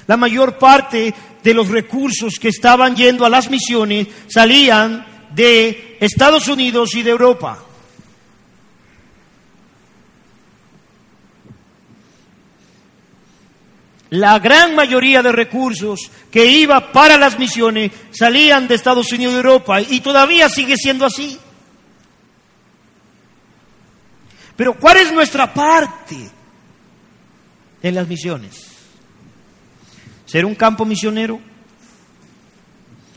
La 0.06 0.16
mayor 0.16 0.58
parte 0.58 1.14
de 1.42 1.54
los 1.54 1.68
recursos 1.68 2.34
que 2.40 2.48
estaban 2.48 2.94
yendo 2.94 3.24
a 3.24 3.30
las 3.30 3.50
misiones 3.50 4.08
salían 4.28 5.04
de 5.34 5.96
Estados 6.00 6.46
Unidos 6.48 6.94
y 6.94 7.02
de 7.02 7.10
Europa. 7.10 7.65
La 14.10 14.38
gran 14.38 14.74
mayoría 14.74 15.22
de 15.22 15.32
recursos 15.32 16.10
que 16.30 16.46
iba 16.46 16.92
para 16.92 17.16
las 17.16 17.38
misiones 17.38 17.90
salían 18.12 18.68
de 18.68 18.76
Estados 18.76 19.10
Unidos 19.12 19.34
y 19.34 19.36
Europa 19.36 19.80
y 19.80 20.00
todavía 20.00 20.48
sigue 20.48 20.76
siendo 20.76 21.04
así. 21.04 21.38
Pero 24.56 24.74
¿cuál 24.74 24.98
es 24.98 25.12
nuestra 25.12 25.52
parte 25.52 26.16
en 27.82 27.94
las 27.94 28.06
misiones? 28.06 28.64
¿Ser 30.24 30.44
un 30.44 30.54
campo 30.54 30.84
misionero 30.84 31.40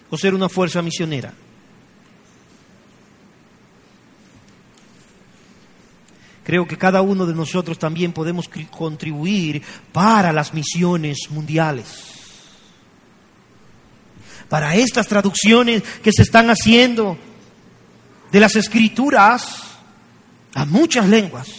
o 0.09 0.17
ser 0.17 0.33
una 0.33 0.49
fuerza 0.49 0.81
misionera? 0.81 1.33
Creo 6.49 6.67
que 6.67 6.79
cada 6.79 7.03
uno 7.03 7.27
de 7.27 7.35
nosotros 7.35 7.77
también 7.77 8.11
podemos 8.11 8.49
contribuir 8.71 9.61
para 9.93 10.33
las 10.33 10.51
misiones 10.51 11.29
mundiales. 11.29 11.85
Para 14.49 14.73
estas 14.73 15.07
traducciones 15.07 15.83
que 16.01 16.11
se 16.11 16.23
están 16.23 16.49
haciendo 16.49 17.19
de 18.31 18.39
las 18.39 18.55
escrituras 18.55 19.61
a 20.55 20.65
muchas 20.65 21.07
lenguas. 21.07 21.49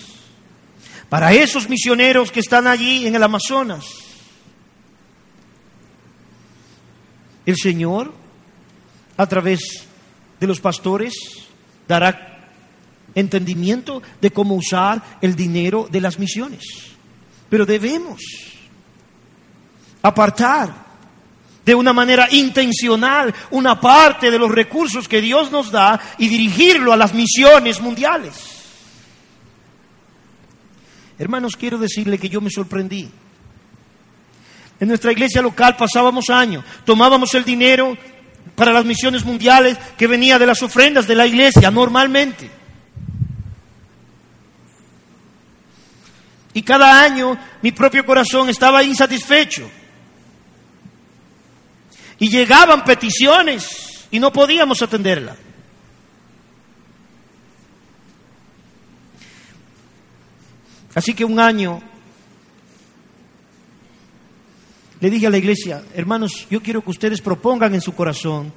Para 1.08 1.32
esos 1.34 1.68
misioneros 1.68 2.32
que 2.32 2.40
están 2.40 2.66
allí 2.66 3.06
en 3.06 3.14
el 3.14 3.22
Amazonas. 3.22 3.84
El 7.46 7.56
Señor, 7.56 8.12
a 9.16 9.26
través 9.28 9.86
de 10.40 10.46
los 10.48 10.60
pastores, 10.60 11.14
dará 11.86 12.29
entendimiento 13.20 14.02
de 14.20 14.30
cómo 14.30 14.54
usar 14.54 15.18
el 15.20 15.36
dinero 15.36 15.88
de 15.90 16.00
las 16.00 16.18
misiones. 16.18 16.62
Pero 17.48 17.66
debemos 17.66 18.20
apartar 20.02 20.90
de 21.64 21.74
una 21.74 21.92
manera 21.92 22.28
intencional 22.30 23.34
una 23.50 23.80
parte 23.80 24.30
de 24.30 24.38
los 24.38 24.50
recursos 24.50 25.06
que 25.06 25.20
Dios 25.20 25.52
nos 25.52 25.70
da 25.70 26.00
y 26.18 26.28
dirigirlo 26.28 26.92
a 26.92 26.96
las 26.96 27.14
misiones 27.14 27.80
mundiales. 27.80 28.34
Hermanos, 31.18 31.54
quiero 31.54 31.76
decirle 31.76 32.18
que 32.18 32.30
yo 32.30 32.40
me 32.40 32.50
sorprendí. 32.50 33.08
En 34.80 34.88
nuestra 34.88 35.12
iglesia 35.12 35.42
local 35.42 35.76
pasábamos 35.76 36.30
años, 36.30 36.64
tomábamos 36.86 37.34
el 37.34 37.44
dinero 37.44 37.96
para 38.54 38.72
las 38.72 38.86
misiones 38.86 39.24
mundiales 39.24 39.76
que 39.98 40.06
venía 40.06 40.38
de 40.38 40.46
las 40.46 40.62
ofrendas 40.62 41.06
de 41.06 41.14
la 41.14 41.26
iglesia 41.26 41.70
normalmente. 41.70 42.59
Y 46.52 46.62
cada 46.62 47.02
año 47.02 47.38
mi 47.62 47.72
propio 47.72 48.04
corazón 48.04 48.48
estaba 48.48 48.82
insatisfecho. 48.82 49.70
Y 52.18 52.28
llegaban 52.28 52.84
peticiones 52.84 54.06
y 54.10 54.18
no 54.18 54.32
podíamos 54.32 54.82
atenderlas. 54.82 55.36
Así 60.94 61.14
que 61.14 61.24
un 61.24 61.38
año 61.38 61.80
le 65.00 65.08
dije 65.08 65.28
a 65.28 65.30
la 65.30 65.38
iglesia, 65.38 65.82
hermanos, 65.94 66.46
yo 66.50 66.62
quiero 66.62 66.82
que 66.82 66.90
ustedes 66.90 67.20
propongan 67.20 67.74
en 67.74 67.80
su 67.80 67.94
corazón 67.94 68.52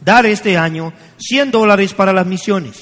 dar 0.00 0.24
este 0.26 0.56
año 0.56 0.92
100 1.18 1.50
dólares 1.50 1.92
para 1.92 2.12
las 2.12 2.26
misiones. 2.26 2.76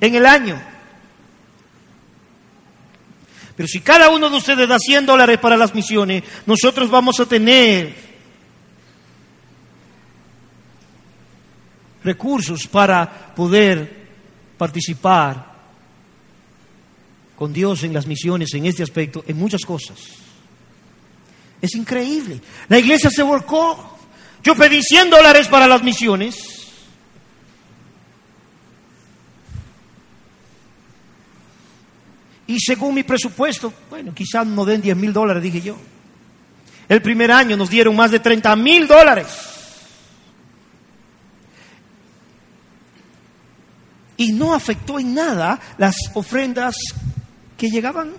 En 0.00 0.14
el 0.14 0.24
año. 0.24 0.79
Pero 3.60 3.68
si 3.68 3.80
cada 3.80 4.08
uno 4.08 4.30
de 4.30 4.38
ustedes 4.38 4.66
da 4.66 4.78
100 4.78 5.04
dólares 5.04 5.38
para 5.38 5.54
las 5.54 5.74
misiones, 5.74 6.24
nosotros 6.46 6.88
vamos 6.88 7.20
a 7.20 7.26
tener 7.26 7.94
recursos 12.02 12.66
para 12.66 13.34
poder 13.34 14.06
participar 14.56 15.52
con 17.36 17.52
Dios 17.52 17.82
en 17.82 17.92
las 17.92 18.06
misiones, 18.06 18.54
en 18.54 18.64
este 18.64 18.82
aspecto, 18.82 19.24
en 19.28 19.36
muchas 19.36 19.60
cosas. 19.66 19.98
Es 21.60 21.74
increíble. 21.74 22.40
La 22.66 22.78
iglesia 22.78 23.10
se 23.10 23.22
volcó. 23.22 23.98
Yo 24.42 24.54
pedí 24.54 24.82
100 24.82 25.10
dólares 25.10 25.48
para 25.48 25.68
las 25.68 25.82
misiones 25.82 26.59
Y 32.50 32.58
según 32.58 32.96
mi 32.96 33.04
presupuesto, 33.04 33.72
bueno, 33.88 34.12
quizás 34.12 34.44
no 34.44 34.64
den 34.64 34.82
10 34.82 34.96
mil 34.96 35.12
dólares, 35.12 35.40
dije 35.40 35.60
yo. 35.60 35.76
El 36.88 37.00
primer 37.00 37.30
año 37.30 37.56
nos 37.56 37.70
dieron 37.70 37.94
más 37.94 38.10
de 38.10 38.18
30 38.18 38.56
mil 38.56 38.88
dólares. 38.88 39.28
Y 44.16 44.32
no 44.32 44.52
afectó 44.52 44.98
en 44.98 45.14
nada 45.14 45.60
las 45.78 45.94
ofrendas 46.14 46.74
que 47.56 47.70
llegaban 47.70 48.10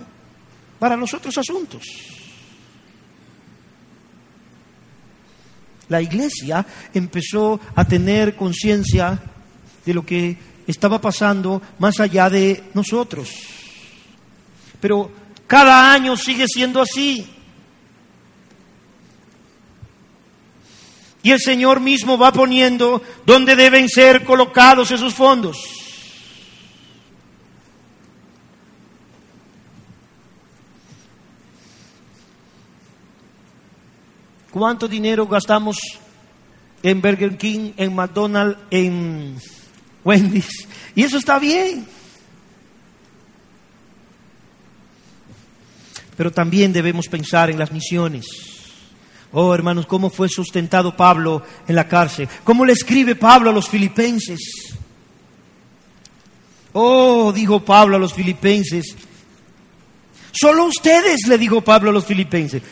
para 0.78 0.96
los 0.96 1.12
otros 1.12 1.36
asuntos. 1.36 1.82
La 5.90 6.00
iglesia 6.00 6.64
empezó 6.94 7.60
a 7.74 7.84
tener 7.84 8.34
conciencia 8.34 9.20
de 9.84 9.92
lo 9.92 10.06
que 10.06 10.38
estaba 10.66 10.98
pasando 11.02 11.60
más 11.78 12.00
allá 12.00 12.30
de 12.30 12.64
nosotros. 12.72 13.51
Pero 14.82 15.12
cada 15.46 15.92
año 15.92 16.16
sigue 16.16 16.44
siendo 16.48 16.82
así. 16.82 17.24
Y 21.22 21.30
el 21.30 21.38
Señor 21.38 21.78
mismo 21.78 22.18
va 22.18 22.32
poniendo 22.32 23.00
dónde 23.24 23.54
deben 23.54 23.88
ser 23.88 24.24
colocados 24.24 24.90
esos 24.90 25.14
fondos. 25.14 25.56
¿Cuánto 34.50 34.88
dinero 34.88 35.28
gastamos 35.28 35.76
en 36.82 37.00
Burger 37.00 37.38
King, 37.38 37.70
en 37.76 37.94
McDonald's, 37.94 38.58
en 38.72 39.38
Wendy's? 40.04 40.66
Y 40.96 41.04
eso 41.04 41.18
está 41.18 41.38
bien. 41.38 42.01
Pero 46.22 46.30
también 46.30 46.72
debemos 46.72 47.08
pensar 47.08 47.50
en 47.50 47.58
las 47.58 47.72
misiones. 47.72 48.24
Oh, 49.32 49.52
hermanos, 49.52 49.86
cómo 49.86 50.08
fue 50.08 50.28
sustentado 50.28 50.96
Pablo 50.96 51.42
en 51.66 51.74
la 51.74 51.88
cárcel. 51.88 52.28
¿Cómo 52.44 52.64
le 52.64 52.74
escribe 52.74 53.16
Pablo 53.16 53.50
a 53.50 53.52
los 53.52 53.68
filipenses? 53.68 54.38
Oh, 56.74 57.32
dijo 57.32 57.58
Pablo 57.64 57.96
a 57.96 57.98
los 57.98 58.14
filipenses. 58.14 58.94
Solo 60.30 60.66
ustedes, 60.66 61.26
le 61.26 61.36
dijo 61.38 61.60
Pablo 61.60 61.90
a 61.90 61.92
los 61.92 62.06
filipenses. 62.06 62.62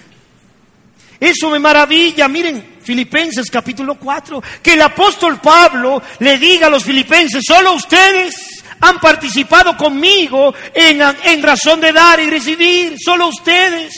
Eso 1.18 1.50
me 1.50 1.58
maravilla. 1.58 2.28
Miren, 2.28 2.78
Filipenses 2.84 3.50
capítulo 3.50 3.96
4. 3.96 4.40
Que 4.62 4.74
el 4.74 4.82
apóstol 4.82 5.40
Pablo 5.40 6.00
le 6.20 6.38
diga 6.38 6.68
a 6.68 6.70
los 6.70 6.84
filipenses, 6.84 7.42
solo 7.44 7.72
ustedes 7.72 8.49
han 8.80 8.98
participado 8.98 9.76
conmigo 9.76 10.54
en, 10.74 11.42
razón 11.42 11.80
de 11.80 11.92
dar 11.92 12.20
y 12.20 12.30
recibir, 12.30 12.96
solo 12.98 13.28
ustedes. 13.28 13.94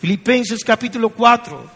Filipenses 0.00 0.64
capítulo 0.64 1.10
4. 1.10 1.74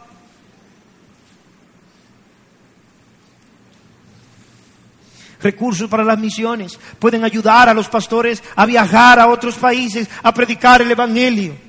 recursos 5.41 5.89
para 5.89 6.03
las 6.03 6.18
misiones, 6.18 6.80
pueden 6.99 7.22
ayudar 7.22 7.68
a 7.68 7.74
los 7.74 7.89
pastores 7.89 8.43
a 8.57 8.66
viajar 8.66 9.20
a 9.20 9.28
otros 9.28 9.55
países, 9.55 10.09
a 10.20 10.34
predicar 10.34 10.82
el 10.82 10.91
Evangelio. 10.91 11.67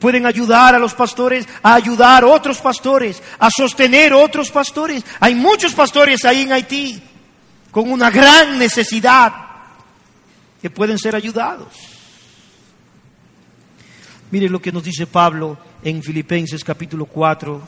Pueden 0.00 0.26
ayudar 0.26 0.74
a 0.74 0.78
los 0.78 0.94
pastores 0.94 1.46
a 1.62 1.74
ayudar 1.74 2.24
a 2.24 2.26
otros 2.26 2.58
pastores, 2.58 3.22
a 3.38 3.50
sostener 3.50 4.14
otros 4.14 4.50
pastores. 4.50 5.04
Hay 5.20 5.34
muchos 5.34 5.74
pastores 5.74 6.24
ahí 6.24 6.42
en 6.42 6.52
Haití 6.52 7.02
con 7.70 7.90
una 7.90 8.10
gran 8.10 8.58
necesidad 8.58 9.32
que 10.60 10.70
pueden 10.70 10.98
ser 10.98 11.14
ayudados. 11.14 11.68
Mire 14.30 14.48
lo 14.48 14.60
que 14.60 14.72
nos 14.72 14.84
dice 14.84 15.06
Pablo 15.06 15.58
en 15.82 16.02
Filipenses 16.02 16.64
capítulo 16.64 17.06
4, 17.06 17.60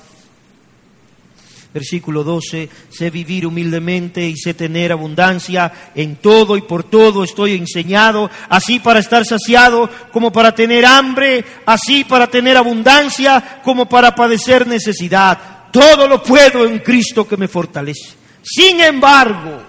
versículo 1.73 2.23
12, 2.23 2.69
sé 2.91 3.11
vivir 3.11 3.47
humildemente 3.47 4.27
y 4.27 4.37
sé 4.37 4.55
tener 4.55 4.93
abundancia 4.93 5.73
en 5.95 6.17
todo 6.17 6.57
y 6.57 6.63
por 6.63 6.85
todo 6.85 7.25
estoy 7.25 7.55
enseñado, 7.55 8.31
así 8.49 8.79
para 8.79 9.01
estar 9.01 9.25
saciado 9.25 9.89
como 10.13 10.31
para 10.31 10.55
tener 10.55 10.85
hambre, 10.85 11.45
así 11.67 12.05
para 12.05 12.27
tener 12.27 12.57
abundancia 12.57 13.61
como 13.65 13.89
para 13.89 14.15
padecer 14.15 14.67
necesidad. 14.67 15.71
Todo 15.73 16.07
lo 16.07 16.23
puedo 16.23 16.67
en 16.67 16.81
Cristo 16.81 17.27
que 17.27 17.37
me 17.37 17.49
fortalece. 17.49 18.15
Sin 18.43 18.81
embargo, 18.81 19.63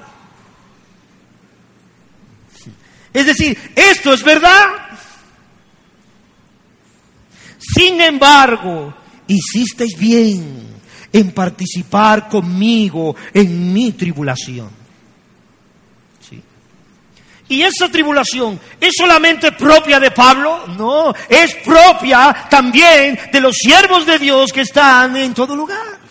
es 3.14 3.26
decir, 3.26 3.58
esto 3.76 4.14
es 4.14 4.24
verdad. 4.24 4.66
Sin 7.60 8.02
embargo, 8.02 8.94
hicisteis 9.28 9.98
bien 9.98 10.73
en 11.14 11.32
participar 11.32 12.28
conmigo 12.28 13.16
en 13.34 13.72
mi 13.72 13.92
tribulación. 13.92 14.70
¿Sí? 16.28 16.42
¿Y 17.50 17.62
esa 17.62 17.90
tribulación 17.90 18.60
es 18.82 18.94
solamente 18.98 19.52
propia 19.52 20.00
de 20.00 20.12
Pablo? 20.12 20.66
No, 20.78 21.14
es 21.30 21.56
propia 21.56 22.48
también 22.50 23.20
de 23.32 23.40
los 23.40 23.56
siervos 23.56 24.06
de 24.06 24.18
Dios 24.18 24.52
que 24.52 24.62
están 24.62 25.16
en 25.16 25.34
todo 25.34 25.56
lugar. 25.56 26.03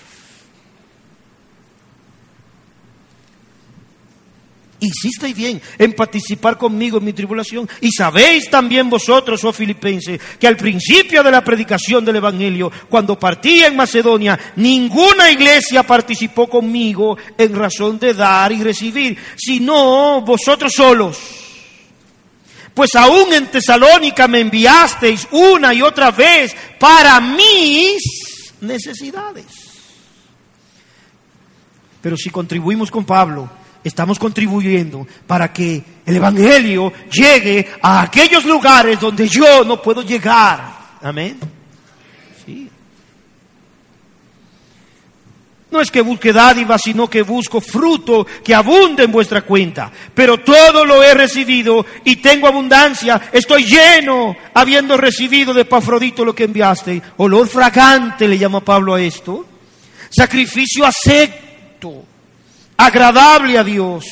Hicisteis 4.86 5.34
bien 5.34 5.60
en 5.78 5.92
participar 5.92 6.58
conmigo 6.58 6.98
en 6.98 7.04
mi 7.04 7.12
tribulación. 7.12 7.68
Y 7.80 7.90
sabéis 7.90 8.50
también 8.50 8.90
vosotros, 8.90 9.44
oh 9.44 9.52
filipenses, 9.52 10.20
que 10.38 10.46
al 10.46 10.56
principio 10.56 11.22
de 11.22 11.30
la 11.30 11.44
predicación 11.44 12.04
del 12.04 12.16
Evangelio, 12.16 12.70
cuando 12.88 13.18
partí 13.18 13.62
en 13.62 13.76
Macedonia, 13.76 14.38
ninguna 14.56 15.30
iglesia 15.30 15.82
participó 15.84 16.48
conmigo 16.48 17.16
en 17.38 17.54
razón 17.54 17.98
de 17.98 18.14
dar 18.14 18.52
y 18.52 18.62
recibir, 18.62 19.16
sino 19.36 20.20
vosotros 20.22 20.72
solos. 20.72 21.18
Pues 22.74 22.94
aún 22.94 23.32
en 23.32 23.46
Tesalónica 23.48 24.26
me 24.26 24.40
enviasteis 24.40 25.28
una 25.30 25.74
y 25.74 25.82
otra 25.82 26.10
vez 26.10 26.56
para 26.78 27.20
mis 27.20 28.02
necesidades. 28.60 29.44
Pero 32.00 32.16
si 32.16 32.30
contribuimos 32.30 32.90
con 32.90 33.04
Pablo, 33.04 33.48
estamos 33.84 34.18
contribuyendo 34.18 35.06
para 35.26 35.52
que 35.52 35.82
el 36.04 36.16
Evangelio 36.16 36.92
llegue 37.10 37.68
a 37.80 38.02
aquellos 38.02 38.44
lugares 38.44 39.00
donde 39.00 39.28
yo 39.28 39.64
no 39.64 39.80
puedo 39.80 40.02
llegar. 40.02 40.72
Amén. 41.02 41.38
No 45.72 45.80
es 45.80 45.90
que 45.90 46.02
busque 46.02 46.34
dádiva, 46.34 46.78
sino 46.78 47.08
que 47.08 47.22
busco 47.22 47.58
fruto 47.58 48.26
que 48.44 48.54
abunde 48.54 49.04
en 49.04 49.10
vuestra 49.10 49.40
cuenta. 49.40 49.90
Pero 50.14 50.36
todo 50.38 50.84
lo 50.84 51.02
he 51.02 51.14
recibido 51.14 51.86
y 52.04 52.16
tengo 52.16 52.46
abundancia. 52.46 53.30
Estoy 53.32 53.64
lleno, 53.64 54.36
habiendo 54.52 54.98
recibido 54.98 55.54
de 55.54 55.64
Pafrodito 55.64 56.26
lo 56.26 56.34
que 56.34 56.44
enviaste. 56.44 57.00
Olor 57.16 57.48
fragante 57.48 58.28
le 58.28 58.36
llama 58.36 58.60
Pablo 58.60 58.92
a 58.92 59.00
esto. 59.00 59.46
Sacrificio 60.10 60.84
acepto 60.84 62.04
agradable 62.86 63.58
a 63.58 63.64
Dios. 63.64 64.06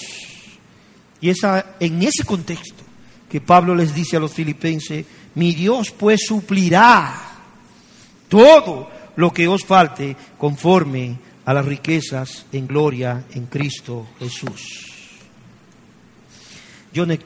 Y 1.20 1.30
es 1.30 1.38
en 1.80 2.02
ese 2.02 2.24
contexto 2.24 2.84
que 3.28 3.40
Pablo 3.40 3.74
les 3.74 3.94
dice 3.94 4.16
a 4.16 4.20
los 4.20 4.32
filipenses, 4.32 5.04
mi 5.34 5.52
Dios 5.52 5.90
pues 5.90 6.20
suplirá 6.26 7.14
todo 8.28 8.90
lo 9.16 9.32
que 9.32 9.46
os 9.46 9.64
falte 9.64 10.16
conforme 10.38 11.16
a 11.44 11.54
las 11.54 11.64
riquezas 11.64 12.46
en 12.52 12.66
gloria 12.66 13.24
en 13.32 13.46
Cristo 13.46 14.08
Jesús. 14.18 14.86
John 16.94 17.16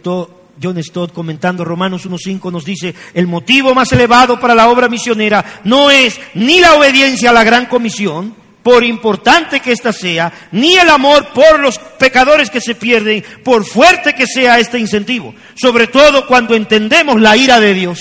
John 0.62 0.82
Stott 0.82 1.12
comentando 1.12 1.64
Romanos 1.64 2.08
1.5 2.08 2.52
nos 2.52 2.64
dice, 2.64 2.94
el 3.12 3.26
motivo 3.26 3.74
más 3.74 3.90
elevado 3.92 4.38
para 4.38 4.54
la 4.54 4.68
obra 4.68 4.88
misionera 4.88 5.62
no 5.64 5.90
es 5.90 6.20
ni 6.34 6.60
la 6.60 6.74
obediencia 6.74 7.30
a 7.30 7.32
la 7.32 7.44
gran 7.44 7.66
comisión, 7.66 8.34
por 8.64 8.82
importante 8.82 9.60
que 9.60 9.72
ésta 9.72 9.92
sea, 9.92 10.32
ni 10.52 10.74
el 10.74 10.88
amor 10.88 11.28
por 11.34 11.60
los 11.60 11.78
pecadores 11.78 12.48
que 12.48 12.62
se 12.62 12.74
pierden, 12.74 13.22
por 13.44 13.64
fuerte 13.66 14.14
que 14.14 14.26
sea 14.26 14.58
este 14.58 14.78
incentivo, 14.78 15.34
sobre 15.54 15.86
todo 15.86 16.26
cuando 16.26 16.54
entendemos 16.54 17.20
la 17.20 17.36
ira 17.36 17.60
de 17.60 17.74
Dios, 17.74 17.98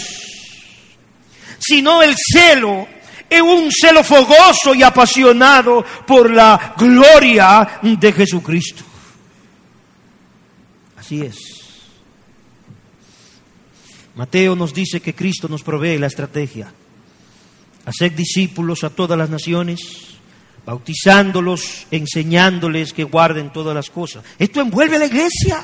sino 1.60 2.02
el 2.02 2.16
celo, 2.18 2.88
es 3.30 3.42
un 3.42 3.70
celo 3.74 4.06
fogoso 4.06 4.74
y 4.74 4.84
apasionado 4.84 5.86
por 6.08 6.32
la 6.32 6.74
gloria 6.78 7.82
de 7.82 8.14
Jesucristo. 8.14 8.84
Así 10.98 11.24
es. 11.24 11.38
Mateo 14.16 14.56
nos 14.56 14.74
dice 14.74 15.02
que 15.02 15.14
Cristo 15.14 15.50
nos 15.50 15.62
provee 15.62 15.98
la 15.98 16.08
estrategia. 16.08 16.72
Hacer 17.86 18.16
discípulos 18.16 18.86
a 18.86 18.92
todas 18.92 19.18
las 19.18 19.30
naciones 19.30 20.13
bautizándolos, 20.66 21.88
enseñándoles 21.92 22.94
que 22.94 23.04
guarden 23.04 23.52
todas 23.52 23.76
las 23.76 23.90
cosas. 23.90 24.24
Esto 24.40 24.62
envuelve 24.62 24.96
a 24.96 25.00
la 25.00 25.06
iglesia. 25.06 25.64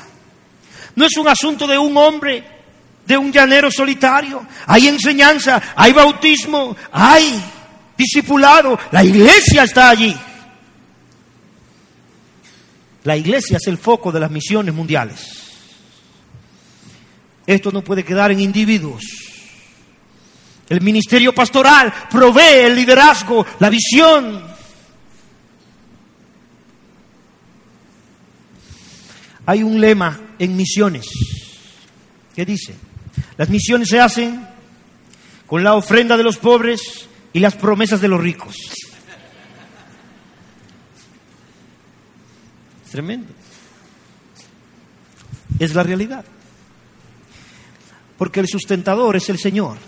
No 0.96 1.04
es 1.04 1.16
un 1.16 1.28
asunto 1.28 1.66
de 1.66 1.78
un 1.78 1.96
hombre, 1.96 2.44
de 3.06 3.16
un 3.16 3.32
llanero 3.32 3.70
solitario. 3.70 4.46
Hay 4.66 4.88
enseñanza, 4.88 5.74
hay 5.74 5.92
bautismo, 5.92 6.76
hay 6.92 7.42
discipulado. 7.96 8.78
La 8.90 9.04
iglesia 9.04 9.64
está 9.64 9.90
allí. 9.90 10.16
La 13.04 13.16
iglesia 13.16 13.56
es 13.56 13.66
el 13.66 13.78
foco 13.78 14.12
de 14.12 14.20
las 14.20 14.30
misiones 14.30 14.74
mundiales. 14.74 15.50
Esto 17.46 17.72
no 17.72 17.82
puede 17.82 18.04
quedar 18.04 18.30
en 18.30 18.40
individuos. 18.40 19.02
El 20.68 20.82
ministerio 20.82 21.34
pastoral 21.34 21.92
provee 22.08 22.66
el 22.66 22.76
liderazgo, 22.76 23.44
la 23.58 23.70
visión, 23.70 24.50
hay 29.50 29.64
un 29.64 29.80
lema 29.80 30.16
en 30.38 30.56
misiones 30.56 31.08
que 32.36 32.46
dice, 32.46 32.72
las 33.36 33.48
misiones 33.48 33.88
se 33.88 33.98
hacen 33.98 34.46
con 35.44 35.64
la 35.64 35.74
ofrenda 35.74 36.16
de 36.16 36.22
los 36.22 36.38
pobres 36.38 37.08
y 37.32 37.40
las 37.40 37.56
promesas 37.56 38.00
de 38.00 38.06
los 38.06 38.20
ricos. 38.20 38.54
Es 42.84 42.90
tremendo. 42.92 43.32
Es 45.58 45.74
la 45.74 45.82
realidad. 45.82 46.24
Porque 48.18 48.38
el 48.38 48.46
sustentador 48.46 49.16
es 49.16 49.28
el 49.30 49.38
Señor. 49.40 49.78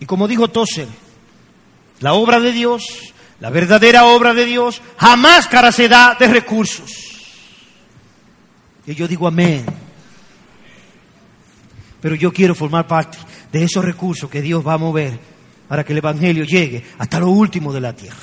Y 0.00 0.06
como 0.06 0.26
dijo 0.26 0.48
Tozer, 0.48 0.88
la 2.00 2.14
obra 2.14 2.40
de 2.40 2.50
Dios 2.50 3.14
la 3.40 3.50
verdadera 3.50 4.06
obra 4.06 4.32
de 4.32 4.46
Dios 4.46 4.80
jamás 4.96 5.46
carecerá 5.46 6.16
de 6.18 6.28
recursos. 6.28 6.90
Y 8.86 8.94
yo 8.94 9.06
digo 9.06 9.26
amén. 9.26 9.64
Pero 12.00 12.14
yo 12.14 12.32
quiero 12.32 12.54
formar 12.54 12.86
parte 12.86 13.18
de 13.52 13.64
esos 13.64 13.84
recursos 13.84 14.30
que 14.30 14.40
Dios 14.40 14.66
va 14.66 14.74
a 14.74 14.78
mover 14.78 15.18
para 15.68 15.84
que 15.84 15.92
el 15.92 15.98
Evangelio 15.98 16.44
llegue 16.44 16.84
hasta 16.98 17.18
lo 17.18 17.30
último 17.30 17.72
de 17.72 17.80
la 17.80 17.94
tierra. 17.94 18.16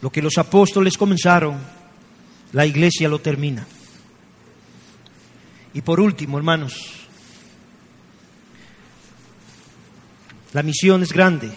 Lo 0.00 0.10
que 0.10 0.20
los 0.22 0.36
apóstoles 0.36 0.98
comenzaron, 0.98 1.58
la 2.52 2.66
iglesia 2.66 3.08
lo 3.08 3.20
termina. 3.20 3.66
Y 5.72 5.80
por 5.80 5.98
último, 5.98 6.36
hermanos, 6.36 7.03
La 10.54 10.62
misión 10.62 11.02
es 11.02 11.12
grande. 11.12 11.50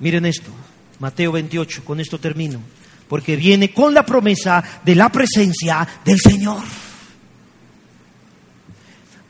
Miren 0.00 0.26
esto, 0.26 0.50
Mateo 0.98 1.32
28, 1.32 1.84
con 1.84 2.00
esto 2.00 2.18
termino. 2.20 2.60
porque 3.08 3.36
viene 3.36 3.72
con 3.72 3.94
la 3.94 4.04
promesa 4.04 4.62
de 4.84 4.94
la 4.94 5.08
presencia 5.08 5.88
del 6.04 6.20
Señor. 6.20 6.62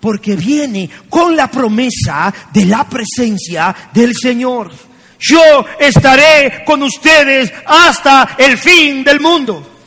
Porque 0.01 0.35
viene 0.35 0.91
con 1.09 1.37
la 1.37 1.49
promesa 1.49 2.35
de 2.53 2.65
la 2.65 2.89
presencia 2.89 3.75
del 3.95 4.15
Señor. 4.21 4.73
Yo 5.21 5.65
estaré 5.79 6.65
con 6.65 6.83
ustedes 6.83 7.53
hasta 7.67 8.37
el 8.37 8.59
fin 8.59 9.05
del 9.05 9.21
mundo. 9.21 9.78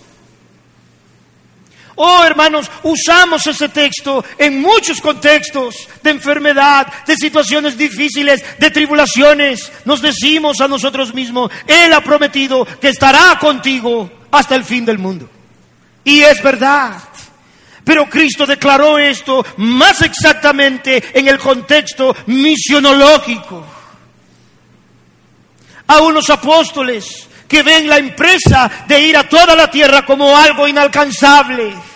Oh, 2.04 2.24
hermanos, 2.24 2.66
usamos 2.82 3.46
ese 3.46 3.70
texto 3.70 4.26
en 4.40 4.60
muchos 4.60 5.00
contextos 5.00 5.88
de 6.02 6.10
enfermedad, 6.10 6.88
de 7.06 7.16
situaciones 7.16 7.78
difíciles, 7.78 8.44
de 8.58 8.72
tribulaciones. 8.72 9.72
Nos 9.86 10.02
decimos 10.02 10.62
a 10.62 10.68
nosotros 10.68 11.14
mismos, 11.14 11.52
Él 11.68 11.94
ha 11.94 12.02
prometido 12.02 12.66
que 12.66 12.90
estará 12.90 13.38
contigo 13.38 14.12
hasta 14.32 14.56
el 14.56 14.64
fin 14.64 14.84
del 14.84 14.98
mundo. 14.98 15.30
Y 16.04 16.22
es 16.22 16.42
verdad. 16.42 17.04
Pero 17.84 18.10
Cristo 18.10 18.48
declaró 18.48 18.98
esto 18.98 19.46
más 19.58 20.02
exactamente 20.02 21.04
en 21.14 21.28
el 21.28 21.38
contexto 21.38 22.16
misionológico. 22.26 23.64
A 25.86 26.00
unos 26.00 26.28
apóstoles 26.32 27.28
que 27.48 27.62
ven 27.62 27.88
la 27.88 28.00
empresa 28.00 28.86
de 28.88 29.00
ir 29.02 29.16
a 29.16 29.30
toda 29.30 29.56
la 29.56 29.70
tierra 29.70 30.04
como 30.04 30.36
algo 30.36 30.68
inalcanzable 30.68 31.91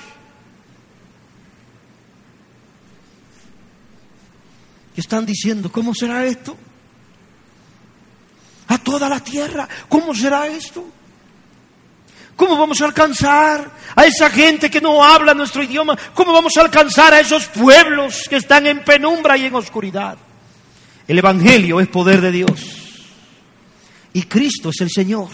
Y 4.96 5.00
están 5.02 5.26
diciendo, 5.26 5.72
¿cómo 5.72 5.93
será 5.93 6.26
esto? 6.26 6.56
A 8.68 8.78
toda 8.78 9.10
la 9.10 9.20
tierra, 9.20 9.68
¿cómo 9.89 10.16
será 10.16 10.48
esto? 10.48 10.86
¿Cómo 12.36 12.58
vamos 12.58 12.82
a 12.82 12.86
alcanzar 12.86 13.72
a 13.96 14.06
esa 14.06 14.30
gente 14.30 14.70
que 14.70 14.82
no 14.82 15.04
habla 15.04 15.34
nuestro 15.34 15.64
idioma? 15.64 15.98
¿Cómo 16.14 16.34
vamos 16.34 16.58
a 16.58 16.62
alcanzar 16.62 17.14
a 17.14 17.20
esos 17.20 17.48
pueblos 17.48 18.28
que 18.30 18.38
están 18.38 18.68
en 18.68 18.84
penumbra 18.84 19.38
y 19.38 19.46
en 19.46 19.56
oscuridad? 19.56 20.18
El 21.08 21.18
Evangelio 21.20 21.80
es 21.80 21.88
poder 21.88 22.20
de 22.20 22.32
Dios. 22.32 22.76
Y 24.12 24.24
Cristo 24.24 24.70
es 24.70 24.82
el 24.82 24.89
Señor. 24.89 25.30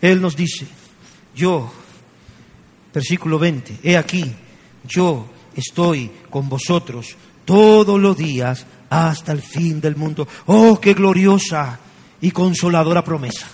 Él 0.00 0.20
nos 0.20 0.36
dice, 0.36 0.66
yo, 1.34 1.72
versículo 2.92 3.38
20, 3.38 3.78
he 3.82 3.96
aquí, 3.96 4.32
yo 4.84 5.28
estoy 5.56 6.10
con 6.30 6.48
vosotros 6.48 7.16
todos 7.44 7.98
los 7.98 8.16
días 8.16 8.66
hasta 8.90 9.32
el 9.32 9.40
fin 9.40 9.80
del 9.80 9.96
mundo. 9.96 10.28
Oh, 10.46 10.78
qué 10.80 10.94
gloriosa 10.94 11.78
y 12.20 12.30
consoladora 12.30 13.02
promesa. 13.02 13.46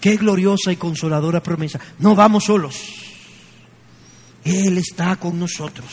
Qué 0.00 0.16
gloriosa 0.16 0.70
y 0.70 0.76
consoladora 0.76 1.42
promesa. 1.42 1.80
No 1.98 2.14
vamos 2.14 2.44
solos. 2.44 2.76
Él 4.44 4.78
está 4.78 5.16
con 5.16 5.38
nosotros. 5.38 5.92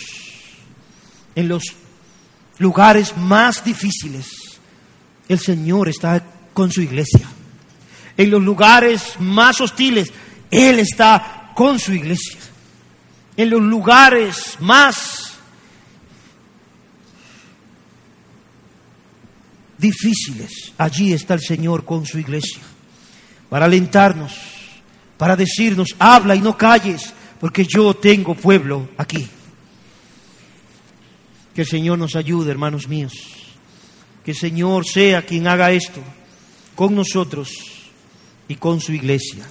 En 1.36 1.48
los 1.48 1.64
lugares 2.60 3.18
más 3.18 3.64
difíciles, 3.64 4.28
el 5.28 5.40
Señor 5.40 5.90
está 5.90 6.24
con 6.54 6.72
su 6.72 6.82
iglesia. 6.82 7.28
En 8.16 8.30
los 8.30 8.44
lugares 8.44 9.16
más 9.20 9.60
hostiles, 9.60 10.12
Él 10.52 10.80
está 10.80 11.52
con 11.56 11.80
su 11.80 11.94
iglesia 11.94 12.43
en 13.36 13.50
los 13.50 13.62
lugares 13.62 14.58
más 14.60 15.34
difíciles. 19.78 20.74
Allí 20.78 21.14
está 21.14 21.34
el 21.34 21.42
Señor 21.42 21.86
con 21.86 22.06
su 22.06 22.20
iglesia, 22.20 22.62
para 23.50 23.66
alentarnos, 23.66 24.34
para 25.18 25.36
decirnos, 25.36 25.96
habla 26.00 26.36
y 26.36 26.42
no 26.42 26.58
calles, 26.58 27.14
porque 27.40 27.66
yo 27.66 27.94
tengo 27.94 28.36
pueblo 28.36 28.90
aquí. 28.98 29.28
Que 31.54 31.62
el 31.62 31.68
Señor 31.68 32.00
nos 32.00 32.16
ayude, 32.16 32.52
hermanos 32.52 32.88
míos. 32.88 33.14
Que 34.24 34.32
el 34.32 34.38
Señor 34.38 34.88
sea 34.88 35.26
quien 35.26 35.48
haga 35.48 35.72
esto 35.72 36.02
con 36.76 36.96
nosotros 36.96 37.52
y 38.48 38.56
con 38.56 38.80
su 38.82 38.94
iglesia. 38.94 39.46